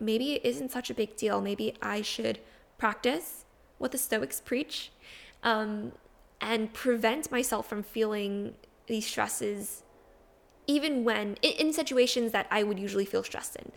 maybe 0.00 0.34
it 0.34 0.44
isn't 0.44 0.70
such 0.70 0.90
a 0.90 0.94
big 0.94 1.16
deal. 1.16 1.40
Maybe 1.40 1.74
I 1.80 2.02
should 2.02 2.40
practice 2.76 3.44
what 3.78 3.92
the 3.92 3.98
Stoics 3.98 4.40
preach 4.40 4.90
um, 5.42 5.92
and 6.40 6.72
prevent 6.72 7.30
myself 7.30 7.68
from 7.68 7.82
feeling 7.82 8.54
these 8.86 9.06
stresses 9.06 9.82
even 10.68 11.02
when 11.02 11.34
in 11.42 11.72
situations 11.72 12.30
that 12.30 12.46
I 12.50 12.62
would 12.62 12.78
usually 12.78 13.06
feel 13.06 13.24
stressed 13.24 13.56
in. 13.56 13.72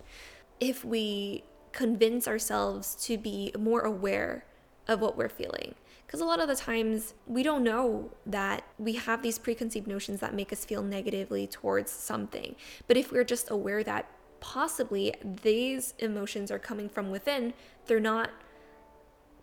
If 0.60 0.86
we 0.86 1.44
convince 1.72 2.28
ourselves 2.28 2.96
to 3.06 3.18
be 3.18 3.52
more 3.58 3.82
aware 3.82 4.46
of 4.88 5.00
what 5.00 5.18
we're 5.18 5.30
feeling. 5.30 5.74
Because 6.06 6.20
a 6.20 6.26
lot 6.26 6.42
of 6.42 6.50
the 6.50 6.56
times 6.56 7.14
we 7.26 7.42
don't 7.42 7.64
know 7.64 8.12
that 8.26 8.66
we 8.78 8.94
have 8.94 9.24
these 9.24 9.40
preconceived 9.40 9.88
notions 9.88 10.20
that 10.20 10.36
make 10.36 10.52
us 10.52 10.66
feel 10.66 10.84
negatively 10.84 11.48
towards 11.48 11.90
something. 11.90 12.56
But 12.88 12.98
if 12.98 13.12
we're 13.12 13.24
just 13.24 13.50
aware 13.50 13.84
that 13.86 14.10
possibly 14.42 15.14
these 15.44 15.94
emotions 16.00 16.52
are 16.52 16.60
coming 16.60 16.90
from 16.90 17.10
within, 17.10 17.54
they're 17.86 18.02
not 18.02 18.32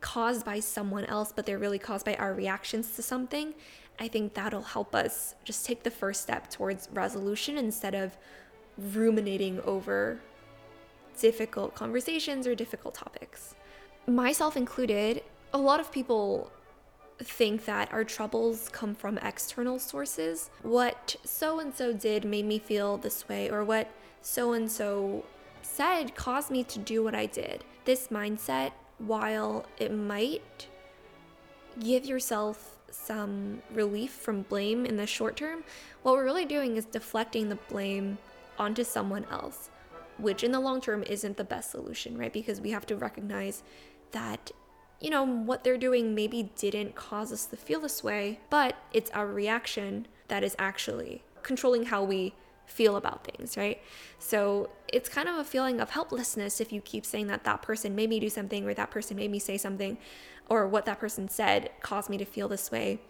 caused 0.00 0.44
by 0.44 0.60
someone 0.60 1.06
else, 1.06 1.32
but 1.34 1.46
they're 1.46 1.58
really 1.58 1.78
caused 1.78 2.04
by 2.04 2.14
our 2.16 2.34
reactions 2.34 2.94
to 2.96 3.02
something. 3.02 3.54
I 4.00 4.08
think 4.08 4.34
that'll 4.34 4.62
help 4.62 4.94
us 4.94 5.34
just 5.44 5.66
take 5.66 5.82
the 5.82 5.90
first 5.90 6.22
step 6.22 6.50
towards 6.50 6.88
resolution 6.92 7.58
instead 7.58 7.94
of 7.94 8.16
ruminating 8.76 9.60
over 9.62 10.20
difficult 11.18 11.74
conversations 11.74 12.46
or 12.46 12.54
difficult 12.54 12.94
topics. 12.94 13.56
Myself 14.06 14.56
included, 14.56 15.22
a 15.52 15.58
lot 15.58 15.80
of 15.80 15.90
people 15.90 16.50
think 17.18 17.64
that 17.64 17.92
our 17.92 18.04
troubles 18.04 18.68
come 18.70 18.94
from 18.94 19.18
external 19.18 19.80
sources. 19.80 20.50
What 20.62 21.16
so 21.24 21.58
and 21.58 21.74
so 21.74 21.92
did 21.92 22.24
made 22.24 22.46
me 22.46 22.60
feel 22.60 22.96
this 22.96 23.28
way, 23.28 23.50
or 23.50 23.64
what 23.64 23.90
so 24.22 24.52
and 24.52 24.70
so 24.70 25.24
said 25.62 26.14
caused 26.14 26.50
me 26.50 26.62
to 26.64 26.78
do 26.78 27.02
what 27.02 27.16
I 27.16 27.26
did. 27.26 27.64
This 27.84 28.08
mindset, 28.08 28.72
while 28.98 29.66
it 29.78 29.92
might 29.92 30.68
give 31.80 32.04
yourself 32.04 32.77
some 32.90 33.62
relief 33.72 34.12
from 34.12 34.42
blame 34.42 34.84
in 34.86 34.96
the 34.96 35.06
short 35.06 35.36
term, 35.36 35.64
what 36.02 36.14
we're 36.14 36.24
really 36.24 36.44
doing 36.44 36.76
is 36.76 36.84
deflecting 36.84 37.48
the 37.48 37.56
blame 37.68 38.18
onto 38.58 38.84
someone 38.84 39.26
else, 39.30 39.70
which 40.18 40.42
in 40.42 40.52
the 40.52 40.60
long 40.60 40.80
term 40.80 41.02
isn't 41.04 41.36
the 41.36 41.44
best 41.44 41.70
solution, 41.70 42.18
right? 42.18 42.32
Because 42.32 42.60
we 42.60 42.70
have 42.70 42.86
to 42.86 42.96
recognize 42.96 43.62
that, 44.12 44.50
you 45.00 45.10
know, 45.10 45.24
what 45.24 45.64
they're 45.64 45.78
doing 45.78 46.14
maybe 46.14 46.50
didn't 46.56 46.94
cause 46.94 47.32
us 47.32 47.46
to 47.46 47.56
feel 47.56 47.80
this 47.80 48.02
way, 48.02 48.40
but 48.50 48.76
it's 48.92 49.10
our 49.12 49.26
reaction 49.26 50.06
that 50.28 50.42
is 50.42 50.56
actually 50.58 51.22
controlling 51.42 51.86
how 51.86 52.02
we 52.02 52.34
feel 52.68 52.96
about 52.96 53.24
things, 53.24 53.56
right? 53.56 53.82
So 54.18 54.70
it's 54.92 55.08
kind 55.08 55.28
of 55.28 55.36
a 55.36 55.44
feeling 55.44 55.80
of 55.80 55.90
helplessness 55.90 56.60
if 56.60 56.72
you 56.72 56.80
keep 56.80 57.04
saying 57.04 57.26
that 57.28 57.44
that 57.44 57.62
person 57.62 57.94
made 57.94 58.10
me 58.10 58.20
do 58.20 58.28
something 58.28 58.66
or 58.66 58.74
that 58.74 58.90
person 58.90 59.16
made 59.16 59.30
me 59.30 59.38
say 59.38 59.58
something 59.58 59.98
or 60.48 60.66
what 60.66 60.86
that 60.86 61.00
person 61.00 61.28
said 61.28 61.70
caused 61.80 62.08
me 62.08 62.18
to 62.18 62.24
feel 62.24 62.48
this 62.48 62.70
way. 62.70 63.00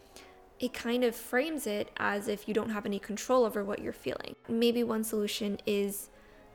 It 0.59 0.73
kind 0.73 1.05
of 1.05 1.15
frames 1.15 1.67
it 1.67 1.91
as 1.99 2.27
if 2.27 2.49
you 2.49 2.55
don't 2.55 2.71
have 2.71 2.87
any 2.87 2.99
control 2.99 3.45
over 3.45 3.62
what 3.62 3.81
you're 3.81 3.93
feeling. 3.93 4.35
Maybe 4.49 4.83
one 4.83 5.05
solution 5.05 5.59
is 5.67 6.11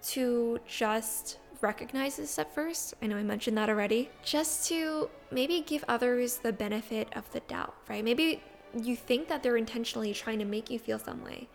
to 0.07 0.59
just 0.67 1.39
recognize 1.61 2.17
this 2.17 2.37
at 2.37 2.53
first. 2.53 2.93
I 3.01 3.07
know 3.07 3.15
I 3.15 3.23
mentioned 3.23 3.57
that 3.57 3.69
already. 3.69 4.09
Just 4.23 4.67
to 4.67 5.09
maybe 5.31 5.61
give 5.61 5.85
others 5.87 6.37
the 6.37 6.51
benefit 6.51 7.07
of 7.15 7.31
the 7.31 7.39
doubt, 7.41 7.75
right? 7.87 8.03
Maybe 8.03 8.43
you 8.81 8.95
think 8.95 9.29
that 9.29 9.41
they're 9.41 9.57
intentionally 9.57 10.13
trying 10.13 10.39
to 10.39 10.45
make 10.45 10.69
you 10.69 10.79
feel 10.79 10.99
some 10.99 11.23
way. 11.23 11.47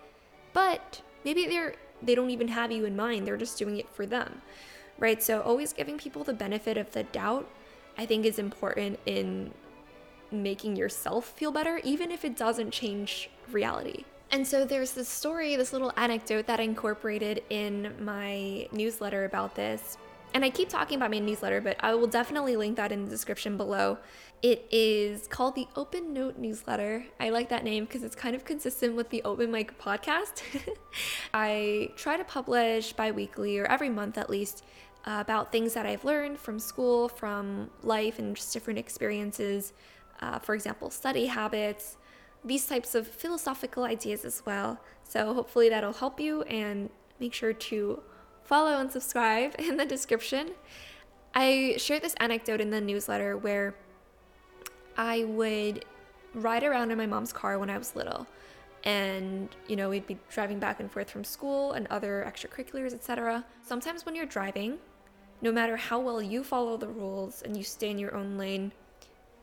But 0.55 1.03
maybe 1.29 1.47
they're 1.47 1.75
they 2.01 2.15
don't 2.15 2.31
even 2.31 2.49
have 2.49 2.71
you 2.73 2.85
in 2.85 2.97
mind. 2.97 3.27
They're 3.27 3.37
just 3.37 3.59
doing 3.59 3.77
it 3.77 3.91
for 3.91 4.07
them. 4.07 4.41
Right? 4.99 5.23
So 5.23 5.43
always 5.43 5.73
giving 5.73 5.99
people 5.99 6.25
the 6.25 6.33
benefit 6.33 6.77
of 6.77 6.91
the 6.93 7.05
doubt 7.05 7.49
I 7.97 8.07
think 8.07 8.25
is 8.25 8.39
important 8.39 8.99
in 9.05 9.53
making 10.31 10.77
yourself 10.77 11.27
feel 11.27 11.51
better 11.51 11.81
even 11.85 12.11
if 12.11 12.25
it 12.25 12.37
doesn't 12.37 12.71
change 12.71 13.31
reality. 13.51 14.05
And 14.31 14.47
so 14.47 14.65
there's 14.65 14.93
this 14.93 15.09
story, 15.09 15.57
this 15.57 15.73
little 15.73 15.93
anecdote 15.97 16.47
that 16.47 16.61
I 16.61 16.63
incorporated 16.63 17.43
in 17.51 17.93
my 18.01 18.69
newsletter 18.73 19.25
about 19.25 19.55
this. 19.55 19.97
And 20.35 20.45
I 20.45 20.51
keep 20.51 20.69
talking 20.69 20.97
about 20.97 21.11
my 21.11 21.19
newsletter, 21.19 21.61
but 21.61 21.77
I 21.81 21.95
will 21.95 22.07
definitely 22.07 22.57
link 22.57 22.77
that 22.77 22.93
in 22.93 23.05
the 23.05 23.11
description 23.11 23.57
below. 23.57 23.99
It 24.41 24.69
is 24.71 25.27
called 25.27 25.57
the 25.57 25.67
Open 25.75 26.13
Note 26.13 26.39
Newsletter. 26.39 27.05
I 27.19 27.31
like 27.31 27.49
that 27.49 27.65
name 27.65 27.87
because 27.87 28.05
it's 28.05 28.15
kind 28.15 28.37
of 28.37 28.45
consistent 28.45 28.95
with 28.95 29.11
the 29.11 29.21
Open 29.25 29.51
Mic 29.51 29.77
podcast. 29.81 30.43
I 31.35 31.91
try 31.97 32.17
to 32.17 32.23
publish 32.23 32.93
bi 32.93 33.11
weekly 33.11 33.59
or 33.59 33.65
every 33.65 33.89
month 33.89 34.17
at 34.17 34.31
least 34.31 34.65
uh, 35.05 35.19
about 35.21 35.51
things 35.51 35.75
that 35.75 35.87
I've 35.87 36.05
learned 36.05 36.39
from 36.39 36.61
school, 36.61 37.09
from 37.09 37.71
life, 37.83 38.21
and 38.21 38.37
just 38.37 38.53
different 38.53 38.79
experiences. 38.79 39.73
Uh, 40.21 40.39
for 40.39 40.55
example, 40.55 40.91
study 40.91 41.27
habits, 41.27 41.97
these 42.45 42.65
types 42.65 42.95
of 42.95 43.09
philosophical 43.09 43.83
ideas 43.83 44.25
as 44.25 44.47
well. 44.47 44.79
So 45.03 45.35
hopefully 45.35 45.69
that'll 45.69 45.95
help 45.95 46.21
you 46.21 46.43
and 46.43 46.91
make 47.19 47.35
sure 47.35 47.53
to 47.53 48.03
follow 48.45 48.79
and 48.79 48.93
subscribe 48.93 49.55
in 49.59 49.79
the 49.79 49.85
description. 49.85 50.51
I 51.35 51.75
shared 51.79 52.03
this 52.03 52.15
anecdote 52.21 52.61
in 52.61 52.71
the 52.71 52.81
newsletter 52.81 53.37
where 53.37 53.75
I 54.99 55.25
would 55.25 55.85
ride 56.35 56.65
around 56.65 56.91
in 56.91 56.99
my 56.99 57.07
mom's 57.07 57.33
car 57.33 57.59
when 57.59 57.71
I 57.71 57.79
was 57.79 57.97
little. 57.97 58.27
And, 58.85 59.49
you 59.69 59.77
know, 59.77 59.89
we'd 59.89 60.07
be 60.07 60.19
driving 60.29 60.59
back 60.59 60.81
and 60.81 60.91
forth 60.91 61.11
from 61.11 61.25
school 61.25 61.73
and 61.73 61.87
other 61.87 62.25
extracurriculars, 62.29 62.93
etc. 62.93 63.45
Sometimes 63.63 64.05
when 64.05 64.15
you're 64.15 64.27
driving, 64.27 64.79
no 65.41 65.53
matter 65.53 65.77
how 65.77 66.01
well 66.01 66.21
you 66.21 66.43
follow 66.45 66.77
the 66.77 66.89
rules 66.89 67.43
and 67.43 67.57
you 67.57 67.63
stay 67.63 67.91
in 67.91 67.99
your 67.99 68.15
own 68.15 68.37
lane, 68.37 68.73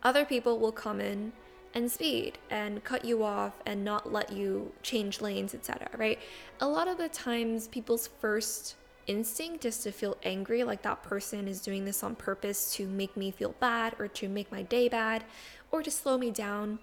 other 0.03 0.25
people 0.25 0.59
will 0.59 0.71
come 0.71 1.01
in 1.01 1.31
and 1.73 1.91
speed 1.91 2.37
and 2.49 2.83
cut 2.83 3.03
you 3.03 3.23
off 3.23 3.53
and 3.65 3.83
not 3.83 4.11
let 4.11 4.31
you 4.31 4.71
change 4.83 5.21
lanes, 5.21 5.53
etc. 5.53 5.89
Right? 5.97 6.19
A 6.61 6.67
lot 6.67 6.87
of 6.87 6.97
the 6.97 7.09
times, 7.09 7.67
people's 7.67 8.07
first 8.19 8.75
instinct 9.07 9.65
is 9.65 9.79
to 9.79 9.91
feel 9.91 10.17
angry, 10.23 10.63
like 10.63 10.81
that 10.83 11.03
person 11.03 11.47
is 11.47 11.61
doing 11.61 11.85
this 11.85 12.03
on 12.03 12.15
purpose 12.15 12.73
to 12.75 12.87
make 12.87 13.15
me 13.15 13.31
feel 13.31 13.55
bad 13.59 13.95
or 13.99 14.07
to 14.09 14.27
make 14.27 14.51
my 14.51 14.61
day 14.61 14.89
bad 14.89 15.23
or 15.71 15.83
to 15.83 15.91
slow 15.91 16.17
me 16.17 16.31
down. 16.31 16.79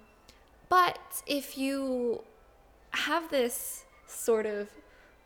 But 0.69 1.23
if 1.27 1.59
you 1.59 2.23
have 2.91 3.31
this 3.31 3.85
sort 4.07 4.47
of 4.47 4.69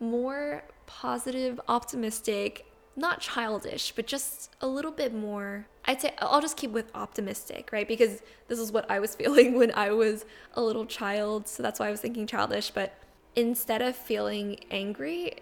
more 0.01 0.63
positive, 0.87 1.61
optimistic, 1.69 2.67
not 2.97 3.21
childish, 3.21 3.93
but 3.95 4.07
just 4.07 4.55
a 4.61 4.67
little 4.67 4.91
bit 4.91 5.15
more. 5.15 5.67
I'd 5.85 6.01
say 6.01 6.15
I'll 6.19 6.41
just 6.41 6.57
keep 6.57 6.71
with 6.71 6.91
optimistic, 6.95 7.71
right? 7.71 7.87
Because 7.87 8.23
this 8.49 8.59
is 8.59 8.73
what 8.73 8.91
I 8.91 9.01
was 9.01 9.15
feeling 9.17 9.55
when 9.55 9.73
I 9.73 9.91
was 9.91 10.25
a 10.55 10.63
little 10.63 10.87
child. 10.87 11.47
So 11.47 11.63
that's 11.63 11.79
why 11.79 11.89
I 11.89 11.91
was 11.91 12.01
thinking 12.01 12.27
childish. 12.27 12.71
But 12.71 12.95
instead 13.35 13.83
of 13.83 13.95
feeling 13.95 14.59
angry 14.71 15.35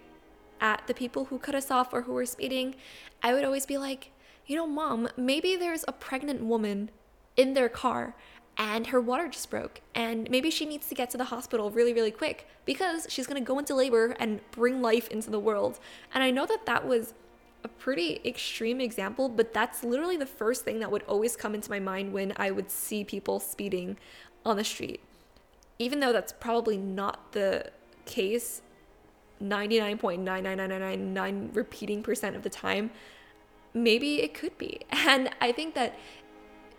at 0.61 0.85
the 0.87 0.93
people 0.93 1.25
who 1.25 1.39
cut 1.39 1.55
us 1.55 1.71
off 1.71 1.93
or 1.93 2.03
who 2.03 2.13
were 2.13 2.25
speeding, 2.25 2.75
I 3.23 3.33
would 3.33 3.43
always 3.43 3.65
be 3.65 3.77
like, 3.77 4.11
you 4.45 4.55
know, 4.55 4.67
mom, 4.67 5.09
maybe 5.17 5.55
there's 5.55 5.85
a 5.87 5.91
pregnant 5.91 6.43
woman 6.43 6.91
in 7.35 7.53
their 7.53 7.69
car 7.69 8.15
and 8.57 8.87
her 8.87 9.01
water 9.01 9.27
just 9.27 9.49
broke 9.49 9.81
and 9.93 10.29
maybe 10.29 10.49
she 10.49 10.65
needs 10.65 10.87
to 10.87 10.95
get 10.95 11.09
to 11.09 11.17
the 11.17 11.25
hospital 11.25 11.69
really 11.69 11.91
really 11.91 12.09
quick 12.09 12.47
because 12.63 13.05
she's 13.09 13.27
going 13.27 13.41
to 13.41 13.45
go 13.45 13.59
into 13.59 13.75
labor 13.75 14.15
and 14.17 14.39
bring 14.51 14.81
life 14.81 15.09
into 15.09 15.29
the 15.29 15.39
world 15.41 15.77
and 16.13 16.23
i 16.23 16.31
know 16.31 16.45
that 16.45 16.65
that 16.65 16.87
was 16.87 17.13
a 17.65 17.67
pretty 17.67 18.21
extreme 18.23 18.79
example, 18.79 19.27
but 19.27 19.51
that's 19.51 19.83
literally 19.83 20.17
the 20.17 20.25
first 20.25 20.63
thing 20.63 20.79
that 20.79 20.91
would 20.91 21.01
always 21.07 21.35
come 21.35 21.55
into 21.55 21.69
my 21.69 21.79
mind 21.79 22.13
when 22.13 22.31
I 22.37 22.51
would 22.51 22.69
see 22.69 23.03
people 23.03 23.39
speeding 23.39 23.97
on 24.45 24.55
the 24.55 24.63
street. 24.63 25.01
Even 25.79 25.99
though 25.99 26.13
that's 26.13 26.31
probably 26.31 26.77
not 26.77 27.31
the 27.31 27.71
case 28.05 28.61
99.99999 29.43 31.55
repeating 31.55 32.03
percent 32.03 32.35
of 32.35 32.43
the 32.43 32.49
time, 32.49 32.91
maybe 33.73 34.21
it 34.21 34.33
could 34.33 34.57
be. 34.57 34.81
And 34.91 35.29
I 35.39 35.51
think 35.51 35.75
that 35.75 35.97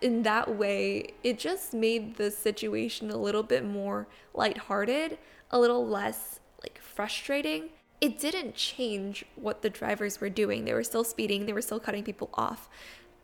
in 0.01 0.23
that 0.25 0.57
way, 0.57 1.15
it 1.23 1.39
just 1.39 1.73
made 1.73 2.17
the 2.17 2.31
situation 2.31 3.11
a 3.11 3.17
little 3.17 3.43
bit 3.43 3.65
more 3.65 4.09
lighthearted, 4.35 5.19
a 5.51 5.59
little 5.59 5.87
less 5.87 6.41
like 6.63 6.79
frustrating 6.79 7.71
it 8.01 8.19
didn't 8.19 8.55
change 8.55 9.25
what 9.37 9.63
the 9.63 9.71
drivers 9.71 10.21
were 10.21 10.29
doing. 10.29 10.65
They 10.65 10.75
were 10.75 10.85
still 10.85 11.05
speeding, 11.05 11.47
they 11.47 11.53
were 11.53 11.63
still 11.63 11.81
cutting 11.81 12.05
people 12.05 12.31
off. 12.35 12.69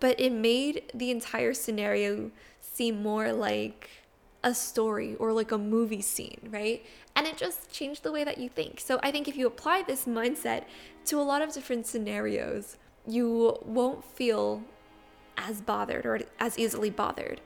But 0.01 0.19
it 0.19 0.33
made 0.33 0.91
the 0.95 1.11
entire 1.11 1.55
scenario 1.55 2.31
seem 2.61 3.03
more 3.03 3.33
like 3.33 3.91
a 4.45 4.55
story 4.55 5.15
or 5.17 5.33
like 5.33 5.53
a 5.53 5.59
movie 5.59 6.03
scene, 6.03 6.49
right? 6.51 6.85
And 7.15 7.27
it 7.27 7.37
just 7.37 7.71
changed 7.71 8.03
the 8.03 8.13
way 8.13 8.25
that 8.25 8.39
you 8.39 8.49
think. 8.49 8.81
So 8.81 8.99
I 9.03 9.11
think 9.11 9.29
if 9.29 9.37
you 9.37 9.47
apply 9.47 9.83
this 9.83 10.05
mindset 10.05 10.65
to 11.07 11.21
a 11.21 11.23
lot 11.23 11.43
of 11.43 11.53
different 11.53 11.87
scenarios, 11.87 12.77
you 13.07 13.59
won't 13.65 14.05
feel 14.05 14.63
as 15.37 15.61
bothered 15.61 16.07
or 16.07 16.21
as 16.39 16.59
easily 16.59 16.91
bothered. 16.91 17.41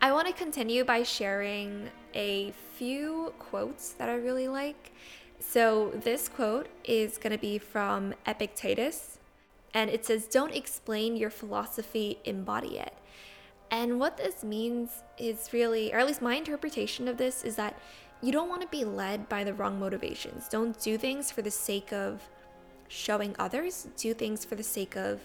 I 0.00 0.12
want 0.12 0.26
to 0.28 0.34
continue 0.34 0.84
by 0.84 1.02
sharing 1.02 1.88
a 2.14 2.52
few 2.76 3.32
quotes 3.38 3.92
that 3.92 4.08
I 4.08 4.16
really 4.16 4.48
like. 4.48 4.92
So, 5.38 5.92
this 5.94 6.28
quote 6.28 6.68
is 6.84 7.18
going 7.18 7.32
to 7.32 7.38
be 7.38 7.58
from 7.58 8.14
Epictetus, 8.26 9.18
and 9.72 9.90
it 9.90 10.04
says, 10.04 10.26
Don't 10.26 10.54
explain 10.54 11.16
your 11.16 11.30
philosophy, 11.30 12.18
embody 12.24 12.78
it. 12.78 12.94
And 13.70 13.98
what 13.98 14.16
this 14.16 14.44
means 14.44 15.02
is 15.18 15.52
really, 15.52 15.92
or 15.92 15.98
at 15.98 16.06
least 16.06 16.22
my 16.22 16.36
interpretation 16.36 17.08
of 17.08 17.16
this, 17.16 17.44
is 17.44 17.56
that 17.56 17.78
you 18.22 18.32
don't 18.32 18.48
want 18.48 18.62
to 18.62 18.68
be 18.68 18.84
led 18.84 19.28
by 19.28 19.44
the 19.44 19.52
wrong 19.54 19.78
motivations. 19.78 20.48
Don't 20.48 20.78
do 20.80 20.96
things 20.96 21.30
for 21.30 21.42
the 21.42 21.50
sake 21.50 21.92
of 21.92 22.22
showing 22.88 23.34
others, 23.38 23.88
do 23.96 24.14
things 24.14 24.44
for 24.44 24.54
the 24.54 24.62
sake 24.62 24.96
of 24.96 25.20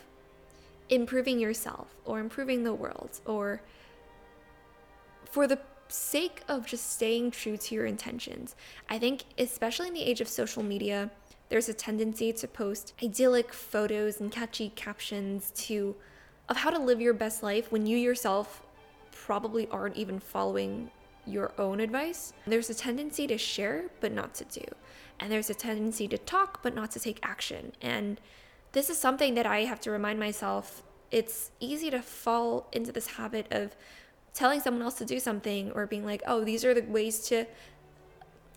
improving 0.90 1.40
yourself 1.40 1.96
or 2.06 2.20
improving 2.20 2.64
the 2.64 2.74
world 2.74 3.22
or 3.26 3.62
for 5.26 5.46
the 5.46 5.60
sake 5.88 6.44
of 6.48 6.66
just 6.66 6.92
staying 6.92 7.32
true 7.32 7.58
to 7.58 7.76
your 7.76 7.86
intentions. 7.86 8.56
I 8.90 9.00
think, 9.00 9.26
especially 9.38 9.88
in 9.88 9.94
the 9.94 10.04
age 10.04 10.22
of 10.22 10.28
social 10.28 10.64
media, 10.64 11.12
there's 11.50 11.70
a 11.70 11.74
tendency 11.74 12.32
to 12.34 12.48
post 12.48 12.94
idyllic 13.02 13.54
photos 13.54 14.20
and 14.20 14.32
catchy 14.32 14.70
captions 14.70 15.52
to 15.56 15.96
of 16.50 16.58
how 16.58 16.70
to 16.70 16.80
live 16.80 17.00
your 17.00 17.14
best 17.14 17.44
life 17.44 17.72
when 17.72 17.86
you 17.86 17.98
yourself 17.98 18.64
probably 19.12 19.68
aren't 19.70 19.96
even 19.96 20.20
following 20.20 20.90
your 21.26 21.52
own 21.58 21.80
advice. 21.80 22.34
There's 22.48 22.70
a 22.70 22.74
tendency 22.74 23.28
to 23.28 23.38
share 23.38 23.86
but 24.00 24.12
not 24.12 24.34
to 24.36 24.46
do. 24.46 24.66
And 25.20 25.32
there's 25.32 25.50
a 25.50 25.54
tendency 25.54 26.08
to 26.08 26.18
talk 26.18 26.64
but 26.64 26.74
not 26.74 26.92
to 26.92 27.00
take 27.00 27.20
action. 27.22 27.74
And 27.82 28.20
this 28.72 28.90
is 28.90 28.98
something 28.98 29.36
that 29.36 29.46
I 29.46 29.66
have 29.66 29.80
to 29.82 29.92
remind 29.92 30.20
myself 30.20 30.84
it's 31.12 31.52
easy 31.60 31.90
to 31.92 32.02
fall 32.02 32.68
into 32.72 32.92
this 32.92 33.08
habit 33.08 33.48
of 33.52 33.76
telling 34.34 34.60
someone 34.60 34.84
else 34.84 34.96
to 34.96 35.06
do 35.06 35.20
something 35.20 35.72
or 35.72 35.86
being 35.88 36.06
like, 36.06 36.22
oh, 36.28 36.44
these 36.44 36.64
are 36.64 36.74
the 36.74 36.82
ways 36.82 37.28
to 37.28 37.46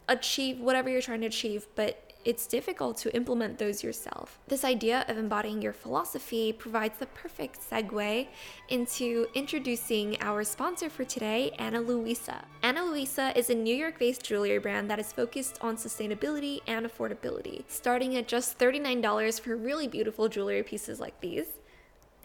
achieve 0.09 0.61
whatever 0.61 0.89
you're 0.89 1.01
trying 1.01 1.23
to 1.23 1.27
achieve, 1.27 1.67
but 1.75 2.12
it's 2.25 2.47
difficult 2.47 2.97
to 2.99 3.15
implement 3.15 3.59
those 3.59 3.83
yourself. 3.83 4.39
This 4.49 4.65
idea 4.65 5.05
of 5.09 5.19
embodying 5.19 5.61
your 5.61 5.73
philosophy 5.73 6.53
provides 6.53 6.99
the 6.99 7.07
perfect 7.07 7.59
segue 7.69 8.29
into 8.69 9.27
introducing 9.35 10.17
our 10.21 10.45
sponsor 10.45 10.89
for 10.89 11.05
today, 11.05 11.53
Ana 11.59 11.81
Luisa. 11.81 12.45
Ana 12.63 12.85
Luisa 12.85 13.37
is 13.37 13.51
a 13.51 13.55
New 13.55 13.75
York 13.75 13.99
based 13.99 14.25
jewelry 14.25 14.59
brand 14.59 14.89
that 14.91 14.99
is 14.99 15.13
focused 15.13 15.59
on 15.61 15.77
sustainability 15.77 16.61
and 16.67 16.87
affordability, 16.87 17.65
starting 17.69 18.17
at 18.17 18.29
just 18.29 18.59
$39 18.59 19.41
for 19.41 19.57
really 19.57 19.89
beautiful 19.89 20.29
jewelry 20.29 20.63
pieces 20.63 21.01
like 21.01 21.21
these. 21.21 21.47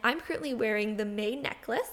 I'm 0.03 0.19
currently 0.19 0.53
wearing 0.53 0.97
the 0.97 1.05
May 1.05 1.35
necklace 1.35 1.91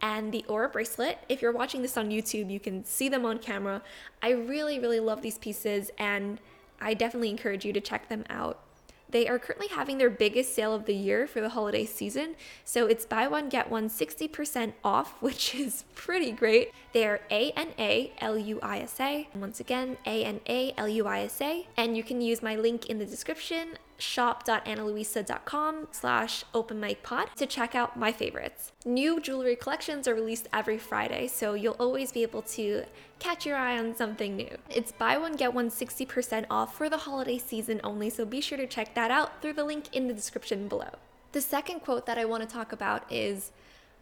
and 0.00 0.32
the 0.32 0.44
Aura 0.48 0.68
bracelet. 0.68 1.18
If 1.28 1.42
you're 1.42 1.52
watching 1.52 1.82
this 1.82 1.96
on 1.96 2.10
YouTube, 2.10 2.50
you 2.50 2.60
can 2.60 2.84
see 2.84 3.08
them 3.08 3.24
on 3.24 3.38
camera. 3.38 3.82
I 4.22 4.30
really, 4.30 4.78
really 4.78 5.00
love 5.00 5.22
these 5.22 5.38
pieces, 5.38 5.90
and 5.98 6.40
I 6.80 6.94
definitely 6.94 7.30
encourage 7.30 7.64
you 7.64 7.72
to 7.72 7.80
check 7.80 8.08
them 8.08 8.24
out. 8.28 8.60
They 9.08 9.28
are 9.28 9.38
currently 9.38 9.68
having 9.68 9.98
their 9.98 10.10
biggest 10.10 10.54
sale 10.54 10.74
of 10.74 10.84
the 10.84 10.94
year 10.94 11.26
for 11.26 11.40
the 11.40 11.50
holiday 11.50 11.84
season. 11.84 12.34
So 12.64 12.86
it's 12.86 13.06
buy 13.06 13.28
one, 13.28 13.48
get 13.48 13.70
one 13.70 13.88
60% 13.88 14.72
off, 14.82 15.14
which 15.22 15.54
is 15.54 15.84
pretty 15.94 16.32
great. 16.32 16.72
They 16.92 17.06
are 17.06 17.20
A 17.30 17.52
N 17.52 17.68
A 17.78 18.12
L 18.18 18.36
U 18.36 18.58
I 18.62 18.80
S 18.80 19.00
A. 19.00 19.28
Once 19.34 19.60
again, 19.60 19.96
A 20.06 20.24
N 20.24 20.40
A 20.48 20.74
L 20.76 20.88
U 20.88 21.06
I 21.06 21.20
S 21.20 21.40
A. 21.40 21.66
And 21.76 21.96
you 21.96 22.02
can 22.02 22.20
use 22.20 22.42
my 22.42 22.56
link 22.56 22.86
in 22.86 22.98
the 22.98 23.06
description 23.06 23.78
shop.analuisa.com 23.98 25.88
slash 25.90 26.44
open 26.54 26.80
mic 26.80 27.02
pod 27.02 27.28
to 27.36 27.46
check 27.46 27.74
out 27.74 27.98
my 27.98 28.12
favorites. 28.12 28.72
New 28.84 29.20
jewelry 29.20 29.56
collections 29.56 30.06
are 30.06 30.14
released 30.14 30.48
every 30.52 30.78
Friday, 30.78 31.26
so 31.26 31.54
you'll 31.54 31.76
always 31.78 32.12
be 32.12 32.22
able 32.22 32.42
to 32.42 32.84
catch 33.18 33.46
your 33.46 33.56
eye 33.56 33.78
on 33.78 33.94
something 33.94 34.36
new. 34.36 34.56
It's 34.70 34.92
buy 34.92 35.16
one, 35.18 35.34
get 35.36 35.54
one 35.54 35.70
60% 35.70 36.46
off 36.50 36.76
for 36.76 36.88
the 36.88 36.98
holiday 36.98 37.38
season 37.38 37.80
only, 37.82 38.10
so 38.10 38.24
be 38.24 38.40
sure 38.40 38.58
to 38.58 38.66
check 38.66 38.94
that 38.94 39.10
out 39.10 39.40
through 39.40 39.54
the 39.54 39.64
link 39.64 39.94
in 39.94 40.08
the 40.08 40.14
description 40.14 40.68
below. 40.68 40.90
The 41.32 41.40
second 41.40 41.80
quote 41.80 42.06
that 42.06 42.18
I 42.18 42.24
want 42.24 42.48
to 42.48 42.48
talk 42.48 42.72
about 42.72 43.10
is 43.12 43.52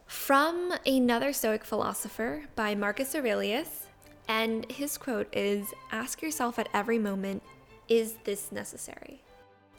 from 0.07 0.73
another 0.87 1.33
Stoic 1.33 1.65
philosopher 1.65 2.45
by 2.55 2.75
Marcus 2.75 3.15
Aurelius, 3.15 3.87
and 4.29 4.71
his 4.71 4.99
quote 4.99 5.29
is 5.35 5.67
Ask 5.91 6.23
yourself 6.23 6.59
at 6.59 6.69
every 6.73 6.99
moment, 6.99 7.43
is 7.89 8.15
this 8.25 8.53
necessary? 8.53 9.24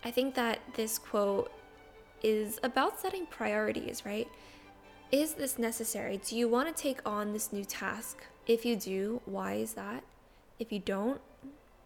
I 0.04 0.12
think 0.12 0.36
that 0.36 0.60
this 0.75 0.98
quote 0.98 1.52
is 2.22 2.60
about 2.64 3.00
setting 3.00 3.25
priorities, 3.28 4.06
right? 4.06 4.28
Is 5.12 5.34
this 5.34 5.60
necessary? 5.60 6.18
Do 6.18 6.36
you 6.38 6.48
want 6.48 6.75
to 6.75 6.82
take 6.82 7.00
on 7.08 7.34
this 7.34 7.54
new 7.54 7.66
task? 7.66 8.24
If 8.48 8.66
you 8.66 8.75
do, 8.75 9.22
why 9.25 9.54
is 9.54 9.74
that? 9.74 10.04
If 10.60 10.72
you 10.72 10.80
don't, 10.80 11.22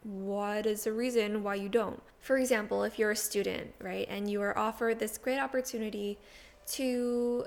what 0.04 0.66
is 0.66 0.86
the 0.86 0.94
reason 0.94 1.44
why 1.44 1.56
you 1.56 1.70
don't? 1.70 2.02
For 2.22 2.38
example, 2.38 2.84
if 2.84 2.98
you're 2.98 3.12
a 3.12 3.16
student, 3.16 3.74
right, 3.80 4.08
and 4.10 4.30
you 4.30 4.42
are 4.42 4.58
offered 4.58 5.00
this 5.00 5.18
great 5.18 5.40
opportunity 5.40 6.18
to 6.74 7.46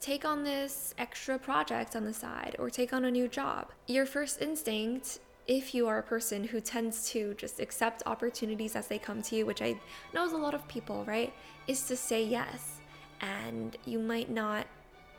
take 0.00 0.24
on 0.24 0.44
this 0.44 0.94
extra 0.98 1.38
project 1.38 1.96
on 1.96 2.04
the 2.04 2.14
side 2.14 2.56
or 2.58 2.70
take 2.70 2.92
on 2.92 3.04
a 3.04 3.10
new 3.10 3.28
job, 3.28 3.72
your 3.86 4.06
first 4.06 4.40
instinct 4.40 5.18
if 5.48 5.74
you 5.74 5.88
are 5.88 5.98
a 5.98 6.02
person 6.02 6.44
who 6.44 6.60
tends 6.60 7.10
to 7.10 7.34
just 7.34 7.58
accept 7.58 8.02
opportunities 8.04 8.76
as 8.76 8.86
they 8.86 8.98
come 8.98 9.22
to 9.22 9.34
you, 9.34 9.46
which 9.46 9.62
I 9.62 9.80
know 10.12 10.24
is 10.26 10.32
a 10.32 10.36
lot 10.36 10.54
of 10.54 10.68
people, 10.68 11.04
right, 11.06 11.32
is 11.66 11.82
to 11.86 11.96
say 11.96 12.22
yes. 12.22 12.80
And 13.22 13.76
you 13.86 13.98
might 13.98 14.30
not 14.30 14.66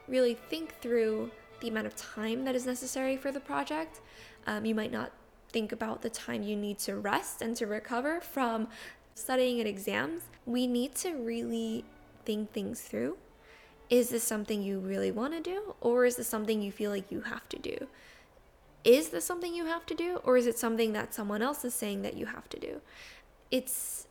really 0.07 0.36
think 0.36 0.75
through 0.75 1.31
the 1.62 1.67
amount 1.67 1.88
of 1.88 1.95
time 1.95 2.45
that 2.45 2.55
is 2.55 2.67
necessary 2.67 3.17
for 3.17 3.31
the 3.31 3.39
project. 3.39 4.01
Um, 4.45 4.65
you 4.65 4.75
might 4.75 4.91
not 4.91 5.12
think 5.51 5.71
about 5.71 6.03
the 6.03 6.09
time 6.12 6.43
you 6.43 6.55
need 6.55 6.77
to 6.79 6.95
rest 6.95 7.41
and 7.41 7.55
to 7.57 7.65
recover 7.65 8.21
from 8.21 8.67
studying 9.15 9.59
and 9.59 9.67
exams. 9.67 10.24
We 10.45 10.67
need 10.67 10.93
to 10.95 11.15
really 11.15 11.86
think 12.24 12.53
things 12.53 12.81
through. 12.81 13.17
Is 13.89 14.09
this 14.09 14.24
something 14.24 14.62
you 14.62 14.79
really 14.79 15.09
want 15.12 15.33
to 15.33 15.41
do, 15.41 15.74
or 15.81 16.05
is 16.05 16.17
this 16.17 16.27
something 16.27 16.62
you 16.62 16.71
feel 16.71 16.91
like 16.91 17.12
you 17.12 17.21
have 17.21 17.50
to 17.50 17.57
do? 17.57 17.88
Is 18.83 19.09
this 19.09 19.25
something 19.25 19.53
you 19.53 19.65
have 19.65 19.86
to 19.88 19.95
do 19.95 20.17
or 20.24 20.38
is 20.38 20.48
it 20.48 20.57
something 20.57 20.93
that 20.93 21.13
someone 21.13 21.41
else 21.41 21.65
is 21.65 21.74
saying 21.74 22.01
that 22.03 22.15
you 22.15 22.27
have 22.27 22.50
to 22.50 22.59
do? 22.59 22.81
It's 23.51 24.07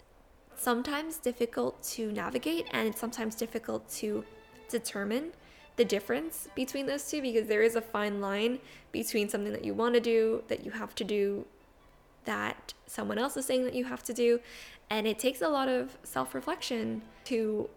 sometimes 0.57 1.19
difficult 1.19 1.83
to 1.83 2.11
navigate 2.13 2.67
and 2.73 2.89
it's 2.89 3.01
sometimes 3.01 3.35
difficult 3.35 3.89
to 3.89 4.25
determine 4.69 5.33
the 5.77 5.85
difference 5.85 6.49
between 6.57 6.87
those 6.87 7.09
two 7.09 7.23
because 7.23 7.47
there 7.47 7.63
is 7.63 7.77
a 7.77 7.81
fine 7.81 8.21
line 8.21 8.59
between 8.91 9.29
something 9.29 9.53
that 9.53 9.65
you 9.65 9.73
want 9.73 9.95
to 9.95 10.01
do 10.01 10.43
that 10.49 10.65
you 10.65 10.73
have 10.73 10.95
to 10.97 11.05
do 11.05 11.47
that 12.25 12.75
someone 12.87 13.17
else 13.17 13.37
is 13.37 13.47
saying 13.47 13.65
that 13.65 13.75
you 13.75 13.85
have 13.85 14.03
to 14.03 14.13
do 14.13 14.41
and 14.91 15.07
it 15.07 15.19
takes 15.19 15.41
a 15.41 15.49
lot 15.49 15.69
of 15.69 15.97
self-reflection 16.03 17.01
to 17.25 17.71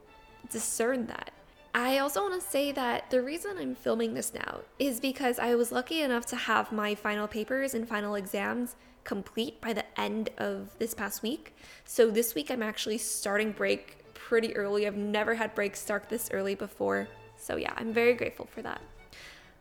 discern 0.49 1.05
that 1.05 1.30
I 1.73 1.99
also 1.99 2.21
want 2.21 2.41
to 2.41 2.45
say 2.45 2.71
that 2.73 3.09
the 3.09 3.21
reason 3.21 3.57
I'm 3.57 3.75
filming 3.75 4.13
this 4.13 4.33
now 4.33 4.59
is 4.77 4.99
because 4.99 5.39
I 5.39 5.55
was 5.55 5.71
lucky 5.71 6.01
enough 6.01 6.25
to 6.27 6.35
have 6.35 6.71
my 6.71 6.95
final 6.95 7.27
papers 7.27 7.73
and 7.73 7.87
final 7.87 8.15
exams 8.15 8.75
complete 9.03 9.61
by 9.61 9.73
the 9.73 9.85
end 9.99 10.29
of 10.37 10.77
this 10.79 10.93
past 10.93 11.23
week. 11.23 11.55
So 11.85 12.11
this 12.11 12.35
week 12.35 12.51
I'm 12.51 12.61
actually 12.61 12.97
starting 12.97 13.51
break 13.53 13.97
pretty 14.13 14.55
early. 14.55 14.85
I've 14.85 14.97
never 14.97 15.35
had 15.35 15.55
breaks 15.55 15.79
start 15.79 16.09
this 16.09 16.29
early 16.31 16.55
before. 16.55 17.07
So 17.37 17.55
yeah, 17.55 17.73
I'm 17.77 17.93
very 17.93 18.13
grateful 18.13 18.47
for 18.51 18.61
that. 18.61 18.81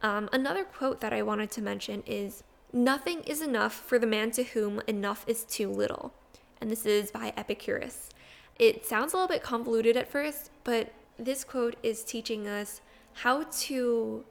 Um, 0.02 0.28
another 0.32 0.64
quote 0.64 1.00
that 1.00 1.12
I 1.12 1.22
wanted 1.22 1.50
to 1.52 1.62
mention 1.62 2.02
is 2.06 2.42
Nothing 2.72 3.22
is 3.24 3.42
enough 3.42 3.72
for 3.72 3.98
the 3.98 4.06
man 4.06 4.30
to 4.32 4.44
whom 4.44 4.80
enough 4.86 5.24
is 5.26 5.42
too 5.44 5.68
little. 5.68 6.12
And 6.60 6.70
this 6.70 6.86
is 6.86 7.10
by 7.10 7.32
Epicurus. 7.36 8.10
It 8.58 8.86
sounds 8.86 9.12
a 9.12 9.16
little 9.16 9.28
bit 9.28 9.42
convoluted 9.42 9.96
at 9.96 10.08
first, 10.08 10.50
but 10.62 10.92
this 11.20 11.44
quote 11.44 11.76
is 11.82 12.02
teaching 12.02 12.48
us 12.48 12.80
how 13.12 13.44
to 13.44 14.24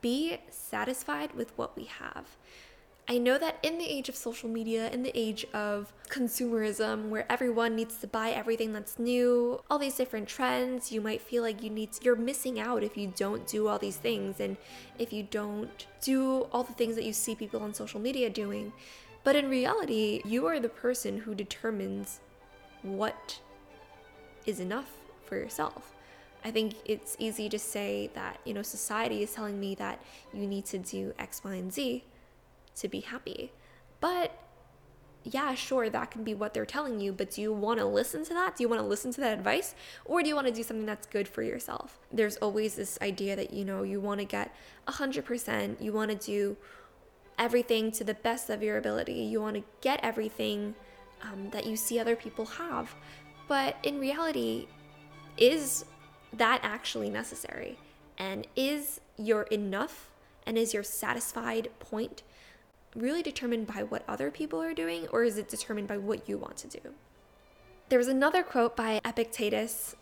be 0.00 0.38
satisfied 0.50 1.34
with 1.34 1.56
what 1.56 1.76
we 1.76 1.84
have. 1.84 2.36
I 3.08 3.18
know 3.18 3.38
that 3.38 3.58
in 3.62 3.76
the 3.78 3.84
age 3.84 4.08
of 4.08 4.14
social 4.14 4.48
media, 4.48 4.88
in 4.90 5.02
the 5.02 5.10
age 5.18 5.44
of 5.52 5.92
consumerism, 6.08 7.08
where 7.08 7.30
everyone 7.30 7.74
needs 7.74 7.96
to 7.96 8.06
buy 8.06 8.30
everything 8.30 8.72
that's 8.72 9.00
new, 9.00 9.60
all 9.68 9.80
these 9.80 9.96
different 9.96 10.28
trends, 10.28 10.92
you 10.92 11.00
might 11.00 11.20
feel 11.20 11.42
like 11.42 11.60
you 11.60 11.70
need 11.70 11.92
to, 11.92 12.04
you're 12.04 12.14
missing 12.14 12.60
out 12.60 12.84
if 12.84 12.96
you 12.96 13.12
don't 13.16 13.46
do 13.48 13.66
all 13.66 13.78
these 13.78 13.96
things 13.96 14.38
and 14.38 14.56
if 14.96 15.12
you 15.12 15.24
don't 15.24 15.86
do 16.00 16.46
all 16.52 16.62
the 16.62 16.72
things 16.72 16.94
that 16.94 17.04
you 17.04 17.12
see 17.12 17.34
people 17.34 17.60
on 17.62 17.74
social 17.74 17.98
media 17.98 18.30
doing. 18.30 18.72
But 19.24 19.34
in 19.34 19.50
reality, 19.50 20.22
you 20.24 20.46
are 20.46 20.60
the 20.60 20.68
person 20.68 21.18
who 21.18 21.34
determines 21.34 22.20
what 22.82 23.40
is 24.46 24.60
enough 24.60 24.96
for 25.24 25.36
yourself. 25.36 25.94
I 26.44 26.50
think 26.50 26.74
it's 26.84 27.16
easy 27.18 27.48
to 27.48 27.58
say 27.58 28.10
that, 28.14 28.38
you 28.44 28.54
know, 28.54 28.62
society 28.62 29.22
is 29.22 29.32
telling 29.32 29.60
me 29.60 29.74
that 29.76 30.02
you 30.32 30.46
need 30.46 30.64
to 30.66 30.78
do 30.78 31.12
X, 31.18 31.42
Y, 31.44 31.54
and 31.54 31.72
Z 31.72 32.04
to 32.76 32.88
be 32.88 33.00
happy. 33.00 33.52
But 34.00 34.32
yeah, 35.22 35.54
sure, 35.54 35.90
that 35.90 36.10
can 36.10 36.24
be 36.24 36.32
what 36.32 36.54
they're 36.54 36.64
telling 36.64 36.98
you, 36.98 37.12
but 37.12 37.32
do 37.32 37.42
you 37.42 37.52
want 37.52 37.78
to 37.78 37.84
listen 37.84 38.24
to 38.24 38.34
that? 38.34 38.56
Do 38.56 38.62
you 38.62 38.68
want 38.68 38.80
to 38.80 38.86
listen 38.86 39.12
to 39.12 39.20
that 39.20 39.36
advice? 39.36 39.74
Or 40.06 40.22
do 40.22 40.28
you 40.28 40.34
want 40.34 40.46
to 40.46 40.52
do 40.52 40.62
something 40.62 40.86
that's 40.86 41.06
good 41.06 41.28
for 41.28 41.42
yourself? 41.42 41.98
There's 42.10 42.38
always 42.38 42.74
this 42.74 42.98
idea 43.02 43.36
that, 43.36 43.52
you 43.52 43.64
know, 43.64 43.82
you 43.82 44.00
want 44.00 44.20
to 44.20 44.24
get 44.24 44.54
100%, 44.88 45.80
you 45.80 45.92
want 45.92 46.10
to 46.10 46.16
do 46.16 46.56
everything 47.38 47.90
to 47.92 48.04
the 48.04 48.14
best 48.14 48.48
of 48.48 48.62
your 48.62 48.78
ability, 48.78 49.12
you 49.12 49.40
want 49.40 49.56
to 49.56 49.62
get 49.82 50.00
everything 50.02 50.74
um, 51.22 51.50
that 51.50 51.66
you 51.66 51.76
see 51.76 51.98
other 51.98 52.16
people 52.16 52.46
have. 52.46 52.94
But 53.46 53.76
in 53.82 53.98
reality, 53.98 54.68
is 55.36 55.84
that 56.32 56.60
actually 56.62 57.10
necessary? 57.10 57.78
And 58.18 58.46
is 58.54 59.00
your 59.16 59.42
enough 59.44 60.10
and 60.46 60.56
is 60.58 60.74
your 60.74 60.82
satisfied 60.82 61.70
point 61.78 62.22
really 62.94 63.22
determined 63.22 63.66
by 63.66 63.82
what 63.82 64.04
other 64.08 64.30
people 64.30 64.60
are 64.60 64.74
doing, 64.74 65.06
or 65.08 65.22
is 65.22 65.38
it 65.38 65.48
determined 65.48 65.88
by 65.88 65.96
what 65.96 66.28
you 66.28 66.36
want 66.36 66.56
to 66.58 66.68
do? 66.68 66.80
There 67.88 67.98
was 67.98 68.08
another 68.08 68.42
quote 68.42 68.76
by 68.76 69.00
Epictetus 69.04 69.96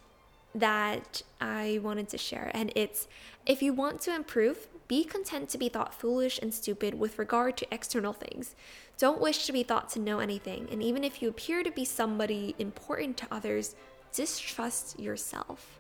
that 0.54 1.22
I 1.40 1.80
wanted 1.82 2.08
to 2.10 2.18
share, 2.18 2.50
and 2.54 2.72
it's 2.74 3.08
If 3.46 3.62
you 3.62 3.72
want 3.72 4.00
to 4.02 4.14
improve, 4.14 4.68
be 4.88 5.04
content 5.04 5.50
to 5.50 5.58
be 5.58 5.68
thought 5.68 5.94
foolish 5.94 6.38
and 6.38 6.52
stupid 6.52 6.94
with 6.98 7.18
regard 7.18 7.56
to 7.58 7.74
external 7.74 8.14
things. 8.14 8.54
Don't 8.96 9.20
wish 9.20 9.46
to 9.46 9.52
be 9.52 9.62
thought 9.62 9.90
to 9.90 10.00
know 10.00 10.18
anything, 10.18 10.68
and 10.70 10.82
even 10.82 11.04
if 11.04 11.20
you 11.20 11.28
appear 11.28 11.62
to 11.62 11.70
be 11.70 11.84
somebody 11.84 12.54
important 12.58 13.16
to 13.18 13.26
others, 13.30 13.76
distrust 14.12 14.98
yourself. 14.98 15.78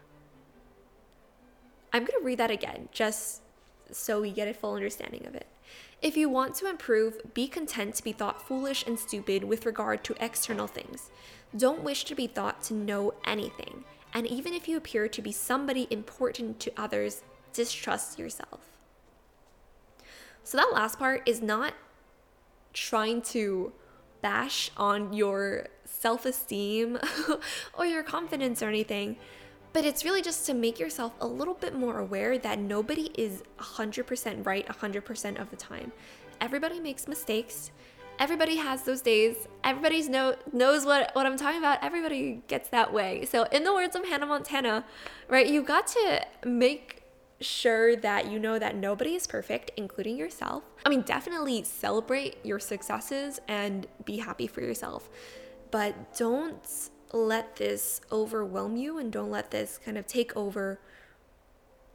I'm 1.92 2.04
going 2.04 2.20
to 2.20 2.24
read 2.24 2.38
that 2.38 2.50
again 2.50 2.88
just 2.92 3.42
so 3.90 4.20
we 4.20 4.30
get 4.30 4.48
a 4.48 4.54
full 4.54 4.74
understanding 4.74 5.26
of 5.26 5.34
it. 5.34 5.46
If 6.00 6.16
you 6.16 6.28
want 6.28 6.54
to 6.56 6.68
improve, 6.68 7.20
be 7.34 7.48
content 7.48 7.94
to 7.96 8.04
be 8.04 8.12
thought 8.12 8.46
foolish 8.46 8.86
and 8.86 8.98
stupid 8.98 9.44
with 9.44 9.66
regard 9.66 10.04
to 10.04 10.14
external 10.20 10.66
things. 10.66 11.10
Don't 11.56 11.82
wish 11.82 12.04
to 12.04 12.14
be 12.14 12.26
thought 12.26 12.62
to 12.64 12.74
know 12.74 13.14
anything. 13.24 13.84
And 14.14 14.26
even 14.26 14.54
if 14.54 14.68
you 14.68 14.76
appear 14.76 15.08
to 15.08 15.22
be 15.22 15.32
somebody 15.32 15.86
important 15.90 16.60
to 16.60 16.72
others, 16.76 17.22
distrust 17.52 18.18
yourself. 18.18 18.60
So, 20.44 20.56
that 20.56 20.72
last 20.72 20.98
part 20.98 21.28
is 21.28 21.42
not 21.42 21.74
trying 22.72 23.20
to 23.22 23.72
bash 24.22 24.70
on 24.76 25.12
your 25.12 25.66
self 25.84 26.24
esteem 26.24 26.98
or 27.74 27.86
your 27.86 28.02
confidence 28.02 28.62
or 28.62 28.68
anything. 28.68 29.16
But 29.78 29.84
it's 29.84 30.04
really 30.04 30.22
just 30.22 30.44
to 30.46 30.54
make 30.54 30.80
yourself 30.80 31.12
a 31.20 31.26
little 31.28 31.54
bit 31.54 31.72
more 31.72 32.00
aware 32.00 32.36
that 32.36 32.58
nobody 32.58 33.12
is 33.16 33.44
100% 33.60 34.44
right 34.44 34.66
100% 34.66 35.40
of 35.40 35.50
the 35.50 35.56
time. 35.56 35.92
Everybody 36.40 36.80
makes 36.80 37.06
mistakes. 37.06 37.70
Everybody 38.18 38.56
has 38.56 38.82
those 38.82 39.00
days. 39.00 39.46
Everybody 39.62 40.02
know, 40.08 40.34
knows 40.52 40.84
what, 40.84 41.12
what 41.14 41.26
I'm 41.26 41.36
talking 41.36 41.60
about. 41.60 41.78
Everybody 41.80 42.42
gets 42.48 42.70
that 42.70 42.92
way. 42.92 43.24
So, 43.24 43.44
in 43.52 43.62
the 43.62 43.72
words 43.72 43.94
of 43.94 44.04
Hannah 44.04 44.26
Montana, 44.26 44.84
right, 45.28 45.46
you 45.46 45.62
got 45.62 45.86
to 45.86 46.26
make 46.44 47.04
sure 47.40 47.94
that 47.94 48.28
you 48.28 48.40
know 48.40 48.58
that 48.58 48.74
nobody 48.74 49.14
is 49.14 49.28
perfect, 49.28 49.70
including 49.76 50.16
yourself. 50.16 50.64
I 50.84 50.88
mean, 50.88 51.02
definitely 51.02 51.62
celebrate 51.62 52.44
your 52.44 52.58
successes 52.58 53.38
and 53.46 53.86
be 54.04 54.16
happy 54.16 54.48
for 54.48 54.60
yourself 54.60 55.08
but 55.70 56.16
don't 56.16 56.90
let 57.12 57.56
this 57.56 58.00
overwhelm 58.12 58.76
you 58.76 58.98
and 58.98 59.12
don't 59.12 59.30
let 59.30 59.50
this 59.50 59.78
kind 59.82 59.96
of 59.96 60.06
take 60.06 60.36
over 60.36 60.78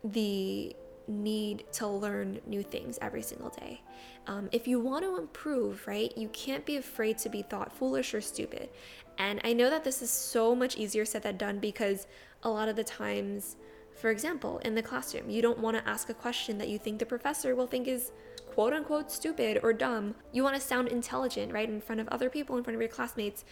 the 0.04 0.76
need 1.08 1.66
to 1.74 1.88
learn 1.88 2.40
new 2.46 2.64
things 2.64 2.98
every 3.02 3.22
single 3.22 3.50
day. 3.50 3.82
Um, 4.28 4.50
if 4.52 4.68
you 4.68 4.80
want 4.80 5.04
to 5.04 5.18
improve, 5.18 5.86
right, 5.86 6.16
you 6.18 6.30
can't 6.30 6.66
be 6.66 6.78
afraid 6.78 7.18
to 7.20 7.30
be 7.30 7.42
thought 7.42 7.74
foolish 7.74 8.14
or 8.14 8.22
stupid. 8.22 8.70
And 9.18 9.42
I 9.44 9.54
know 9.54 9.70
that 9.70 9.84
this 9.84 10.02
is 10.02 10.10
so 10.10 10.56
much 10.56 10.78
easier 10.78 11.06
said 11.06 11.24
than 11.24 11.38
done 11.38 11.60
because 11.60 12.08
a 12.44 12.50
lot 12.50 12.70
of 12.70 12.76
the 12.76 12.84
times, 12.84 13.58
for 13.96 14.10
example, 14.10 14.60
in 14.60 14.76
the 14.76 14.82
classroom, 14.82 15.30
you 15.30 15.42
don't 15.42 15.60
want 15.60 15.78
to 15.78 15.88
ask 15.88 16.10
a 16.10 16.14
question 16.14 16.58
that 16.58 16.70
you 16.70 16.80
think 16.80 17.00
the 17.00 17.06
professor 17.06 17.56
will 17.56 17.68
think 17.68 17.88
is 17.88 18.12
quote 18.54 18.74
unquote 18.74 19.12
stupid 19.12 19.60
or 19.62 19.74
dumb. 19.74 20.16
You 20.32 20.44
want 20.44 20.56
to 20.56 20.62
sound 20.62 20.88
intelligent, 20.88 21.52
right, 21.52 21.70
in 21.70 21.82
front 21.82 22.02
of 22.02 22.08
other 22.10 22.30
people, 22.30 22.58
in 22.58 22.64
front 22.64 22.76
of 22.76 22.82
your 22.82 22.90
classmates. 22.90 23.44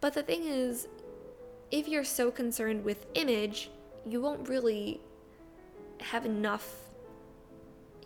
But 0.00 0.14
the 0.14 0.22
thing 0.22 0.44
is, 0.44 0.88
if 1.70 1.88
you're 1.88 2.04
so 2.04 2.30
concerned 2.30 2.84
with 2.84 3.06
image, 3.14 3.70
you 4.06 4.20
won't 4.20 4.48
really 4.48 5.00
have 6.00 6.24
enough 6.24 6.68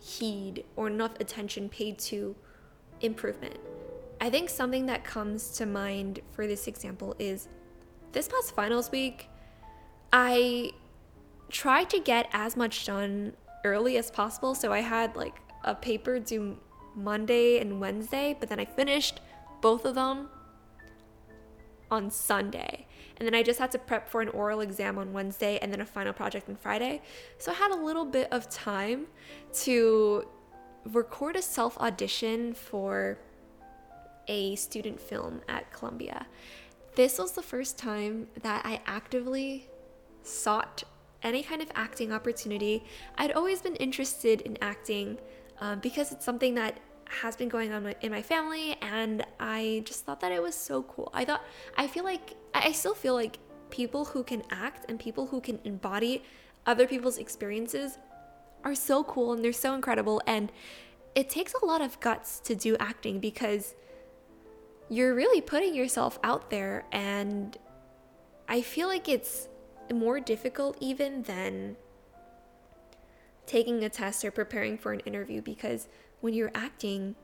heed 0.01 0.65
or 0.75 0.87
enough 0.87 1.19
attention 1.19 1.69
paid 1.69 1.97
to 1.97 2.35
improvement. 3.01 3.57
I 4.21 4.29
think 4.29 4.49
something 4.49 4.85
that 4.85 5.03
comes 5.03 5.49
to 5.57 5.65
mind 5.65 6.19
for 6.31 6.47
this 6.47 6.67
example 6.67 7.15
is 7.19 7.47
this 8.11 8.27
past 8.27 8.55
finals 8.55 8.91
week, 8.91 9.29
I 10.13 10.71
tried 11.49 11.89
to 11.89 11.99
get 11.99 12.29
as 12.31 12.55
much 12.55 12.85
done 12.85 13.33
early 13.63 13.97
as 13.97 14.11
possible. 14.11 14.55
So 14.55 14.71
I 14.71 14.79
had 14.79 15.15
like 15.15 15.35
a 15.63 15.75
paper 15.75 16.19
due 16.19 16.57
Monday 16.95 17.59
and 17.59 17.81
Wednesday, 17.81 18.35
but 18.39 18.47
then 18.47 18.59
I 18.59 18.65
finished 18.65 19.19
both 19.61 19.85
of 19.85 19.95
them 19.95 20.29
on 21.91 22.09
Sunday. 22.09 22.87
And 23.17 23.25
then 23.25 23.33
I 23.33 23.43
just 23.43 23.59
had 23.59 23.71
to 23.71 23.79
prep 23.79 24.09
for 24.09 24.21
an 24.21 24.29
oral 24.29 24.61
exam 24.61 24.97
on 24.97 25.13
Wednesday 25.13 25.57
and 25.61 25.71
then 25.71 25.81
a 25.81 25.85
final 25.85 26.13
project 26.13 26.49
on 26.49 26.55
Friday. 26.55 27.01
So 27.37 27.51
I 27.51 27.55
had 27.55 27.71
a 27.71 27.75
little 27.75 28.05
bit 28.05 28.27
of 28.31 28.49
time 28.49 29.07
to 29.63 30.27
record 30.85 31.35
a 31.35 31.41
self 31.41 31.77
audition 31.77 32.53
for 32.53 33.17
a 34.27 34.55
student 34.55 34.99
film 34.99 35.41
at 35.47 35.71
Columbia. 35.71 36.25
This 36.95 37.19
was 37.19 37.33
the 37.33 37.41
first 37.41 37.77
time 37.77 38.27
that 38.41 38.65
I 38.65 38.81
actively 38.85 39.69
sought 40.23 40.83
any 41.23 41.43
kind 41.43 41.61
of 41.61 41.69
acting 41.75 42.11
opportunity. 42.11 42.83
I'd 43.17 43.31
always 43.31 43.61
been 43.61 43.75
interested 43.75 44.41
in 44.41 44.57
acting 44.61 45.17
um, 45.59 45.79
because 45.79 46.11
it's 46.11 46.25
something 46.25 46.55
that 46.55 46.79
has 47.07 47.35
been 47.35 47.49
going 47.49 47.71
on 47.71 47.93
in 48.01 48.11
my 48.11 48.21
family 48.21 48.75
and 48.81 49.25
I 49.39 49.83
just 49.85 50.05
thought 50.05 50.19
that 50.21 50.31
it 50.31 50.41
was 50.41 50.55
so 50.55 50.83
cool. 50.83 51.11
I 51.13 51.25
thought 51.25 51.43
I 51.77 51.87
feel 51.87 52.03
like 52.03 52.35
I 52.53 52.71
still 52.71 52.95
feel 52.95 53.13
like 53.13 53.37
people 53.69 54.05
who 54.05 54.23
can 54.23 54.43
act 54.51 54.89
and 54.89 54.99
people 54.99 55.27
who 55.27 55.41
can 55.41 55.59
embody 55.63 56.23
other 56.65 56.87
people's 56.87 57.17
experiences 57.17 57.97
are 58.63 58.75
so 58.75 59.03
cool 59.03 59.33
and 59.33 59.43
they're 59.43 59.53
so 59.53 59.75
incredible 59.75 60.21
and 60.25 60.51
it 61.13 61.29
takes 61.29 61.53
a 61.61 61.65
lot 61.65 61.81
of 61.81 61.99
guts 61.99 62.39
to 62.41 62.55
do 62.55 62.75
acting 62.79 63.19
because 63.19 63.75
you're 64.89 65.13
really 65.13 65.41
putting 65.41 65.73
yourself 65.73 66.19
out 66.23 66.49
there 66.49 66.85
and 66.91 67.57
I 68.47 68.61
feel 68.61 68.87
like 68.87 69.07
it's 69.07 69.47
more 69.93 70.19
difficult 70.19 70.77
even 70.79 71.23
than 71.23 71.77
taking 73.45 73.83
a 73.83 73.89
test 73.89 74.25
or 74.25 74.31
preparing 74.31 74.77
for 74.77 74.91
an 74.91 74.99
interview 75.01 75.41
because 75.41 75.87
when 76.21 76.33
you're 76.33 76.51
acting, 76.55 77.15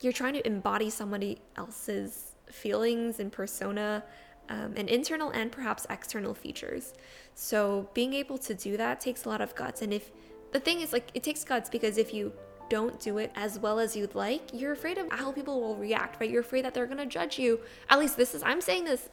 you're 0.00 0.12
trying 0.12 0.34
to 0.34 0.46
embody 0.46 0.90
somebody 0.90 1.38
else's 1.56 2.32
feelings 2.50 3.20
and 3.20 3.32
persona, 3.32 4.04
um, 4.48 4.74
and 4.76 4.88
internal 4.88 5.30
and 5.30 5.50
perhaps 5.50 5.86
external 5.90 6.34
features. 6.34 6.94
So 7.34 7.88
being 7.94 8.14
able 8.14 8.38
to 8.38 8.54
do 8.54 8.76
that 8.76 9.00
takes 9.00 9.24
a 9.24 9.28
lot 9.28 9.40
of 9.40 9.54
guts. 9.54 9.82
And 9.82 9.92
if 9.92 10.10
the 10.52 10.60
thing 10.60 10.80
is, 10.80 10.92
like, 10.92 11.08
it 11.14 11.22
takes 11.22 11.44
guts 11.44 11.70
because 11.70 11.98
if 11.98 12.12
you 12.12 12.32
don't 12.68 12.98
do 13.00 13.18
it 13.18 13.30
as 13.34 13.58
well 13.58 13.78
as 13.78 13.96
you'd 13.96 14.14
like, 14.14 14.42
you're 14.52 14.72
afraid 14.72 14.98
of 14.98 15.10
how 15.10 15.32
people 15.32 15.60
will 15.60 15.76
react, 15.76 16.20
right? 16.20 16.30
You're 16.30 16.42
afraid 16.42 16.64
that 16.64 16.74
they're 16.74 16.86
gonna 16.86 17.06
judge 17.06 17.38
you. 17.38 17.60
At 17.88 17.98
least 17.98 18.16
this 18.16 18.34
is, 18.34 18.42
I'm 18.42 18.60
saying 18.60 18.84
this 18.84 19.08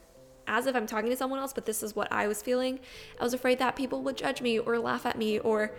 as 0.46 0.66
if 0.66 0.74
I'm 0.74 0.86
talking 0.86 1.10
to 1.10 1.16
someone 1.16 1.38
else, 1.38 1.52
but 1.52 1.66
this 1.66 1.82
is 1.82 1.94
what 1.94 2.10
I 2.12 2.26
was 2.26 2.42
feeling. 2.42 2.80
I 3.20 3.24
was 3.24 3.34
afraid 3.34 3.58
that 3.58 3.76
people 3.76 4.02
would 4.02 4.16
judge 4.16 4.42
me 4.42 4.58
or 4.58 4.78
laugh 4.78 5.06
at 5.06 5.18
me 5.18 5.38
or 5.38 5.72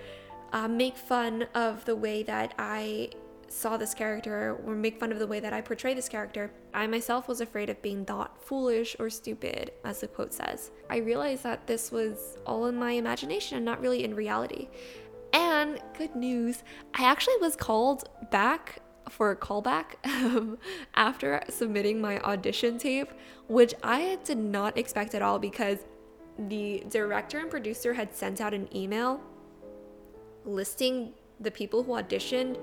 uh, 0.52 0.68
make 0.68 0.98
fun 0.98 1.48
of 1.56 1.84
the 1.86 1.96
way 1.96 2.24
that 2.24 2.54
I 2.58 3.10
saw 3.54 3.78
this 3.78 3.94
character 3.94 4.58
or 4.66 4.74
make 4.74 5.00
fun 5.00 5.12
of 5.12 5.20
the 5.20 5.28
way 5.28 5.40
that 5.40 5.54
I 5.54 5.62
portray 5.62 5.94
this 5.94 6.10
character. 6.10 6.52
I 6.74 6.88
myself 6.88 7.28
was 7.28 7.40
afraid 7.40 7.70
of 7.70 7.82
being 7.82 8.04
thought 8.04 8.44
foolish 8.44 8.96
or 9.00 9.10
stupid, 9.10 9.72
as 9.84 10.00
the 10.00 10.08
quote 10.08 10.34
says. 10.34 10.72
I 10.90 10.98
realized 10.98 11.44
that 11.44 11.68
this 11.68 11.92
was 11.92 12.38
all 12.46 12.66
in 12.66 12.76
my 12.76 12.92
imagination 12.92 13.58
and 13.58 13.66
not 13.66 13.80
really 13.80 14.04
in 14.04 14.16
reality. 14.16 14.70
And 15.34 15.80
good 15.98 16.16
news, 16.16 16.64
I 16.96 17.06
actually 17.06 17.38
was 17.42 17.56
called 17.56 18.10
back 18.32 18.80
for 19.10 19.32
a 19.32 19.36
callback 19.36 19.96
um, 20.06 20.58
after 20.96 21.44
submitting 21.50 22.02
my 22.02 22.20
audition 22.20 22.78
tape, 22.78 23.12
which 23.48 23.74
I 23.84 24.18
did 24.24 24.38
not 24.38 24.78
expect 24.78 25.14
at 25.14 25.22
all 25.22 25.38
because 25.38 25.80
the 26.40 26.84
director 26.90 27.40
and 27.40 27.52
producer 27.52 27.94
had 27.94 28.16
sent 28.16 28.42
out 28.42 28.54
an 28.54 28.68
email 28.76 29.22
listing 30.46 31.14
the 31.40 31.52
people 31.52 31.84
who 31.84 31.92
auditioned 31.92 32.58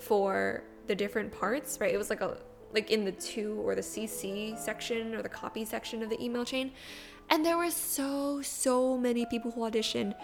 for 0.00 0.64
the 0.86 0.94
different 0.94 1.30
parts, 1.32 1.78
right? 1.80 1.92
It 1.92 1.98
was 1.98 2.10
like 2.10 2.20
a 2.20 2.38
like 2.72 2.90
in 2.90 3.04
the 3.04 3.12
to 3.12 3.60
or 3.64 3.74
the 3.74 3.80
CC 3.80 4.56
section 4.58 5.14
or 5.14 5.22
the 5.22 5.28
copy 5.28 5.64
section 5.64 6.02
of 6.02 6.10
the 6.10 6.22
email 6.22 6.44
chain. 6.44 6.72
And 7.28 7.44
there 7.44 7.56
were 7.56 7.70
so 7.70 8.42
so 8.42 8.96
many 8.96 9.26
people 9.26 9.50
who 9.50 9.60
auditioned 9.62 10.14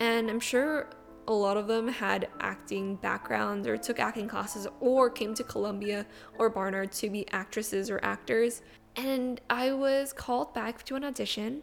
and 0.00 0.30
I'm 0.30 0.40
sure 0.40 0.88
a 1.28 1.32
lot 1.32 1.56
of 1.56 1.68
them 1.68 1.86
had 1.88 2.28
acting 2.40 2.96
backgrounds 2.96 3.66
or 3.68 3.76
took 3.76 4.00
acting 4.00 4.26
classes 4.26 4.66
or 4.80 5.08
came 5.08 5.34
to 5.34 5.44
Columbia 5.44 6.06
or 6.38 6.50
Barnard 6.50 6.92
to 6.92 7.10
be 7.10 7.28
actresses 7.30 7.90
or 7.90 8.00
actors. 8.02 8.62
And 8.96 9.40
I 9.48 9.72
was 9.72 10.12
called 10.12 10.52
back 10.52 10.84
to 10.86 10.96
an 10.96 11.04
audition. 11.04 11.62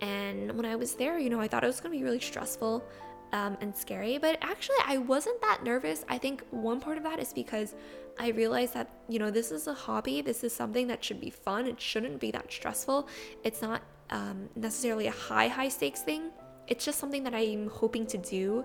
And 0.00 0.52
when 0.56 0.64
I 0.64 0.76
was 0.76 0.94
there, 0.94 1.18
you 1.18 1.28
know, 1.28 1.40
I 1.40 1.48
thought 1.48 1.64
it 1.64 1.66
was 1.66 1.80
to 1.80 1.90
be 1.90 2.02
really 2.02 2.20
stressful 2.20 2.84
um, 3.32 3.56
and 3.60 3.74
scary. 3.74 4.18
But 4.18 4.38
actually, 4.42 4.76
I 4.86 4.98
wasn't 4.98 5.40
that 5.42 5.62
nervous. 5.64 6.04
I 6.08 6.18
think 6.18 6.44
one 6.50 6.80
part 6.80 6.98
of 6.98 7.04
that 7.04 7.18
is 7.18 7.32
because 7.32 7.74
I 8.18 8.28
realized 8.28 8.74
that, 8.74 8.90
you 9.08 9.18
know, 9.18 9.30
this 9.30 9.50
is 9.50 9.66
a 9.66 9.74
hobby. 9.74 10.20
This 10.20 10.44
is 10.44 10.52
something 10.52 10.86
that 10.88 11.02
should 11.02 11.20
be 11.20 11.30
fun. 11.30 11.66
It 11.66 11.80
shouldn't 11.80 12.20
be 12.20 12.30
that 12.32 12.52
stressful. 12.52 13.08
It's 13.44 13.62
not 13.62 13.82
um, 14.10 14.48
necessarily 14.56 15.06
a 15.06 15.12
high, 15.12 15.48
high 15.48 15.68
stakes 15.68 16.02
thing. 16.02 16.30
It's 16.66 16.84
just 16.84 16.98
something 16.98 17.24
that 17.24 17.34
I'm 17.34 17.68
hoping 17.68 18.06
to 18.08 18.18
do 18.18 18.64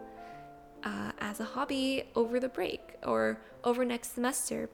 uh, 0.83 1.11
as 1.19 1.39
a 1.39 1.45
hobby 1.45 2.03
over 2.15 2.39
the 2.39 2.49
break 2.49 2.81
or 3.03 3.39
over 3.63 3.85
next 3.85 4.13
semester. 4.13 4.69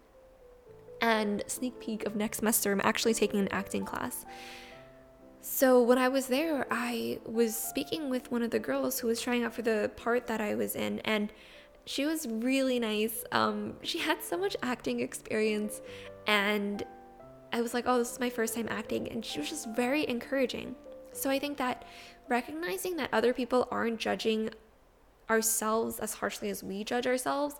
And 1.01 1.43
sneak 1.47 1.80
peek 1.80 2.06
of 2.06 2.15
next 2.15 2.39
semester, 2.39 2.71
I'm 2.71 2.82
actually 2.84 3.15
taking 3.15 3.39
an 3.39 3.47
acting 3.49 3.86
class. 3.86 4.25
So 5.41 5.82
when 5.82 5.97
I 5.97 6.08
was 6.08 6.27
there, 6.27 6.67
I 6.69 7.19
was 7.25 7.56
speaking 7.56 8.12
with 8.12 8.32
one 8.32 8.43
of 8.43 8.51
the 8.51 8.60
girls 8.60 8.99
who 8.99 9.08
was 9.08 9.19
trying 9.19 9.43
out 9.43 9.54
for 9.56 9.63
the 9.63 9.89
part 9.95 10.27
that 10.27 10.39
I 10.39 10.54
was 10.54 10.75
in, 10.75 10.99
and 10.99 11.34
she 11.86 12.06
was 12.06 12.27
really 12.27 12.80
nice. 12.80 13.23
Um, 13.32 13.73
she 13.82 13.97
had 13.97 14.23
so 14.23 14.38
much 14.38 14.56
acting 14.62 14.99
experience, 14.99 15.82
and 16.27 16.84
I 17.51 17.62
was 17.62 17.73
like, 17.73 17.86
oh, 17.88 17.97
this 17.97 18.12
is 18.12 18.19
my 18.19 18.30
first 18.30 18.54
time 18.54 18.67
acting, 18.69 19.08
and 19.08 19.25
she 19.25 19.39
was 19.39 19.49
just 19.49 19.67
very 19.69 20.08
encouraging. 20.08 20.75
So 21.12 21.30
I 21.32 21.39
think 21.39 21.58
that 21.58 21.86
recognizing 22.30 22.95
that 22.97 23.10
other 23.12 23.34
people 23.34 23.67
aren't 23.71 23.99
judging 23.99 24.51
ourselves 25.27 25.97
as 25.99 26.13
harshly 26.13 26.51
as 26.51 26.63
we 26.63 26.84
judge 26.84 27.08
ourselves 27.08 27.56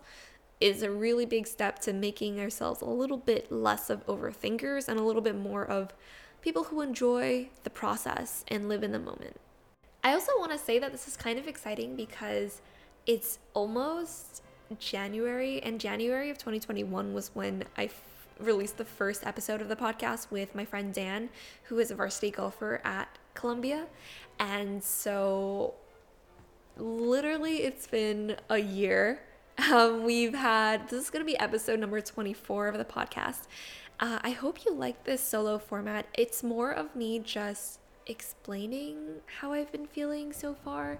is 0.60 0.82
a 0.82 0.90
really 0.90 1.26
big 1.26 1.48
step 1.48 1.80
to 1.80 1.92
making 1.92 2.38
ourselves 2.38 2.80
a 2.80 2.86
little 2.86 3.16
bit 3.16 3.50
less 3.50 3.90
of 3.90 4.06
overthinkers 4.06 4.86
and 4.86 5.00
a 5.00 5.02
little 5.02 5.20
bit 5.20 5.36
more 5.36 5.64
of 5.64 5.92
people 6.42 6.64
who 6.64 6.80
enjoy 6.80 7.48
the 7.64 7.70
process 7.70 8.44
and 8.48 8.68
live 8.68 8.82
in 8.82 8.92
the 8.92 8.98
moment. 8.98 9.36
I 10.04 10.12
also 10.12 10.32
want 10.38 10.50
to 10.52 10.58
say 10.58 10.78
that 10.80 10.90
this 10.90 11.06
is 11.06 11.16
kind 11.16 11.38
of 11.38 11.46
exciting 11.46 11.94
because 11.94 12.60
it's 13.06 13.38
almost 13.54 14.42
January, 14.78 15.62
and 15.62 15.80
January 15.80 16.30
of 16.30 16.38
2021 16.38 17.14
was 17.14 17.30
when 17.34 17.64
I 17.76 17.84
f- 17.84 18.02
released 18.40 18.78
the 18.78 18.84
first 18.84 19.24
episode 19.24 19.60
of 19.60 19.68
the 19.68 19.76
podcast 19.76 20.30
with 20.30 20.54
my 20.54 20.64
friend 20.64 20.92
Dan, 20.92 21.30
who 21.64 21.78
is 21.78 21.90
a 21.90 21.94
varsity 21.94 22.30
golfer 22.30 22.80
at 22.84 23.18
Columbia. 23.34 23.86
And 24.40 24.82
so, 24.82 25.74
literally, 26.76 27.62
it's 27.62 27.86
been 27.86 28.36
a 28.48 28.58
year. 28.58 29.20
Um, 29.70 30.02
we've 30.02 30.34
had 30.34 30.88
this 30.88 31.04
is 31.04 31.10
going 31.10 31.24
to 31.24 31.30
be 31.30 31.38
episode 31.38 31.78
number 31.78 32.00
24 32.00 32.68
of 32.68 32.78
the 32.78 32.84
podcast. 32.84 33.42
Uh, 34.00 34.18
I 34.22 34.30
hope 34.30 34.64
you 34.64 34.72
like 34.72 35.04
this 35.04 35.20
solo 35.20 35.58
format. 35.58 36.06
It's 36.14 36.42
more 36.42 36.72
of 36.72 36.96
me 36.96 37.20
just 37.20 37.78
explaining 38.06 39.20
how 39.40 39.52
I've 39.52 39.70
been 39.70 39.86
feeling 39.86 40.32
so 40.32 40.54
far. 40.54 40.98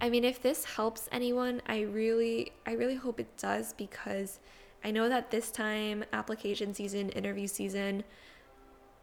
I 0.00 0.08
mean, 0.08 0.24
if 0.24 0.42
this 0.42 0.64
helps 0.64 1.08
anyone, 1.12 1.62
I 1.66 1.82
really, 1.82 2.52
I 2.66 2.72
really 2.72 2.96
hope 2.96 3.20
it 3.20 3.36
does 3.36 3.74
because 3.74 4.40
I 4.82 4.90
know 4.90 5.08
that 5.08 5.30
this 5.30 5.50
time, 5.50 6.04
application 6.12 6.74
season, 6.74 7.10
interview 7.10 7.46
season, 7.46 8.02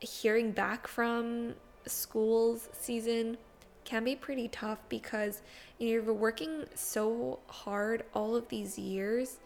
hearing 0.01 0.51
back 0.51 0.87
from 0.87 1.53
school's 1.85 2.67
season 2.73 3.37
can 3.87 4.03
be 4.03 4.15
pretty 4.15 4.47
tough 4.49 4.79
because 4.89 5.41
you 5.79 5.87
know, 5.87 5.93
you're 5.93 6.13
working 6.13 6.65
so 6.75 7.39
hard 7.47 8.03
all 8.13 8.35
of 8.35 8.47
these 8.49 8.77
years 8.77 9.39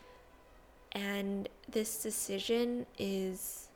and 0.94 1.48
this 1.70 2.02
decision 2.04 2.86
is 2.98 3.70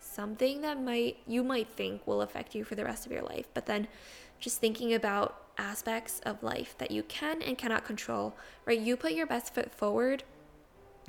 something 0.00 0.60
that 0.60 0.82
might 0.82 1.16
you 1.26 1.42
might 1.42 1.68
think 1.68 2.04
will 2.06 2.22
affect 2.22 2.54
you 2.54 2.64
for 2.64 2.74
the 2.74 2.84
rest 2.84 3.06
of 3.06 3.12
your 3.12 3.22
life 3.22 3.46
but 3.54 3.66
then 3.66 3.86
just 4.40 4.60
thinking 4.60 4.92
about 4.92 5.44
aspects 5.58 6.20
of 6.26 6.42
life 6.42 6.74
that 6.78 6.90
you 6.90 7.02
can 7.04 7.40
and 7.40 7.56
cannot 7.56 7.84
control 7.84 8.34
right? 8.66 8.80
You 8.80 8.96
put 8.96 9.12
your 9.12 9.26
best 9.26 9.54
foot 9.54 9.72
forward 9.72 10.24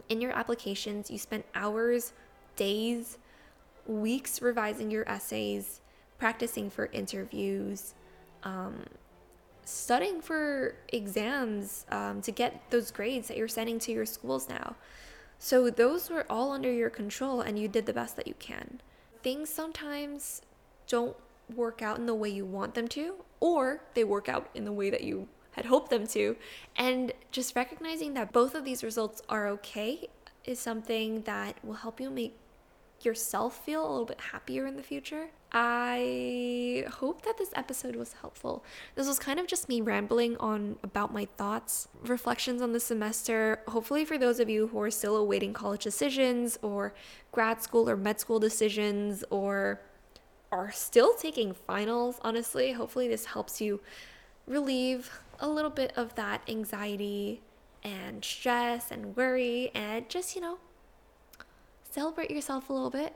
in 0.08 0.21
your 0.21 0.32
applications. 0.32 1.12
You 1.12 1.17
spent 1.17 1.45
hours 1.53 2.13
days 2.55 3.17
weeks 3.86 4.41
revising 4.41 4.91
your 4.91 5.08
essays 5.10 5.82
practicing 6.17 6.69
for 6.69 6.88
interviews 6.88 7.93
um, 8.43 8.84
studying 9.65 10.21
for 10.21 10.75
exams 10.91 11.86
um, 11.91 12.21
to 12.21 12.32
get 12.32 12.62
those 12.69 12.91
grades 12.91 13.28
that 13.28 13.38
you're 13.38 13.47
sending 13.47 13.80
to 13.80 13.91
your 13.91 14.06
schools 14.06 14.49
now 14.49 14.75
so 15.38 15.69
those 15.69 16.10
were 16.10 16.25
all 16.30 16.52
under 16.52 16.71
your 16.71 16.89
control 16.89 17.41
and 17.41 17.58
you 17.58 17.67
did 17.67 17.86
the 17.86 17.93
best 17.93 18.15
that 18.15 18.28
you 18.28 18.34
can 18.39 18.82
things 19.21 19.49
sometimes 19.49 20.41
don't 20.88 21.15
work 21.56 21.82
out 21.82 21.97
in 21.97 22.06
the 22.06 22.15
way 22.15 22.30
you 22.30 22.45
want 22.45 22.73
them 22.73 22.88
to, 22.89 23.15
or 23.39 23.82
they 23.93 24.04
work 24.04 24.30
out 24.30 24.49
in 24.54 24.65
the 24.65 24.71
way 24.71 24.89
that 24.89 25.04
you 25.04 25.28
had 25.52 25.65
hoped 25.65 25.89
them 25.89 26.08
to. 26.08 26.36
And 26.75 27.13
just 27.32 27.56
recognizing 27.56 28.13
that 28.13 28.32
both 28.32 28.56
of 28.56 28.65
these 28.65 28.84
results 28.84 29.21
are 29.30 29.47
okay 29.49 30.10
is 30.45 30.60
something 30.60 31.23
that 31.23 31.63
will 31.63 31.75
help 31.75 31.99
you 31.99 32.10
make 32.10 32.36
yourself 33.02 33.63
feel 33.65 33.82
a 33.82 33.89
little 33.89 34.06
bit 34.06 34.21
happier 34.32 34.65
in 34.65 34.75
the 34.75 34.84
future. 34.84 35.30
I 35.51 36.85
hope 36.88 37.23
that 37.23 37.39
this 37.39 37.49
episode 37.55 37.95
was 37.95 38.13
helpful. 38.21 38.63
This 38.93 39.07
was 39.07 39.17
kind 39.17 39.39
of 39.39 39.47
just 39.47 39.67
me 39.67 39.81
rambling 39.81 40.38
on 40.38 40.77
about 40.83 41.12
my 41.12 41.25
thoughts, 41.25 41.88
reflections 42.03 42.62
on 42.62 42.71
the 42.71 42.79
semester. 42.79 43.62
Hopefully, 43.67 44.05
for 44.05 44.17
those 44.17 44.39
of 44.39 44.47
you 44.47 44.67
who 44.67 44.79
are 44.79 44.91
still 44.91 45.15
awaiting 45.15 45.53
college 45.53 45.83
decisions 45.83 46.59
or 46.62 46.93
grad 47.31 47.63
school 47.63 47.89
or 47.89 47.97
med 47.97 48.19
school 48.19 48.39
decisions 48.39 49.23
or 49.31 49.81
are 50.51 50.71
still 50.71 51.15
taking 51.15 51.53
finals, 51.53 52.19
honestly, 52.21 52.73
hopefully, 52.73 53.07
this 53.07 53.25
helps 53.25 53.59
you 53.59 53.79
relieve 54.45 55.09
a 55.39 55.49
little 55.49 55.71
bit 55.71 55.93
of 55.95 56.13
that 56.13 56.41
anxiety 56.47 57.41
and 57.83 58.23
stress 58.23 58.91
and 58.91 59.15
worry 59.15 59.71
and 59.73 60.09
just, 60.09 60.35
you 60.35 60.41
know, 60.41 60.59
celebrate 61.89 62.29
yourself 62.29 62.69
a 62.69 62.73
little 62.73 62.91
bit. 62.91 63.15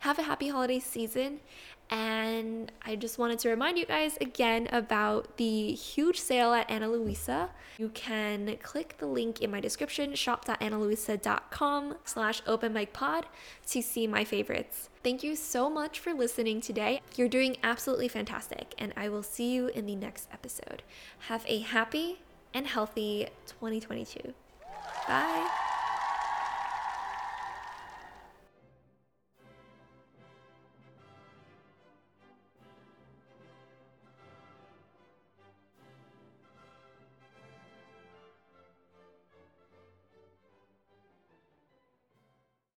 Have 0.00 0.18
a 0.18 0.22
happy 0.22 0.48
holiday 0.48 0.78
season. 0.78 1.40
And 1.88 2.72
I 2.84 2.96
just 2.96 3.16
wanted 3.16 3.38
to 3.40 3.48
remind 3.48 3.78
you 3.78 3.86
guys 3.86 4.18
again 4.20 4.68
about 4.72 5.36
the 5.36 5.72
huge 5.72 6.20
sale 6.20 6.52
at 6.52 6.68
Ana 6.68 6.88
Luisa. 6.88 7.50
You 7.78 7.90
can 7.90 8.56
click 8.62 8.96
the 8.98 9.06
link 9.06 9.40
in 9.40 9.50
my 9.52 9.60
description, 9.60 10.14
shop.analuisa.com 10.14 11.94
slash 12.04 12.42
openmicpod 12.42 13.24
to 13.68 13.82
see 13.82 14.06
my 14.08 14.24
favorites. 14.24 14.88
Thank 15.04 15.22
you 15.22 15.36
so 15.36 15.70
much 15.70 16.00
for 16.00 16.12
listening 16.12 16.60
today. 16.60 17.02
You're 17.14 17.28
doing 17.28 17.56
absolutely 17.62 18.08
fantastic, 18.08 18.74
and 18.78 18.92
I 18.96 19.08
will 19.08 19.22
see 19.22 19.52
you 19.52 19.68
in 19.68 19.86
the 19.86 19.94
next 19.94 20.28
episode. 20.32 20.82
Have 21.28 21.44
a 21.46 21.60
happy 21.60 22.18
and 22.52 22.66
healthy 22.66 23.28
2022. 23.46 24.34
Bye. 25.06 25.74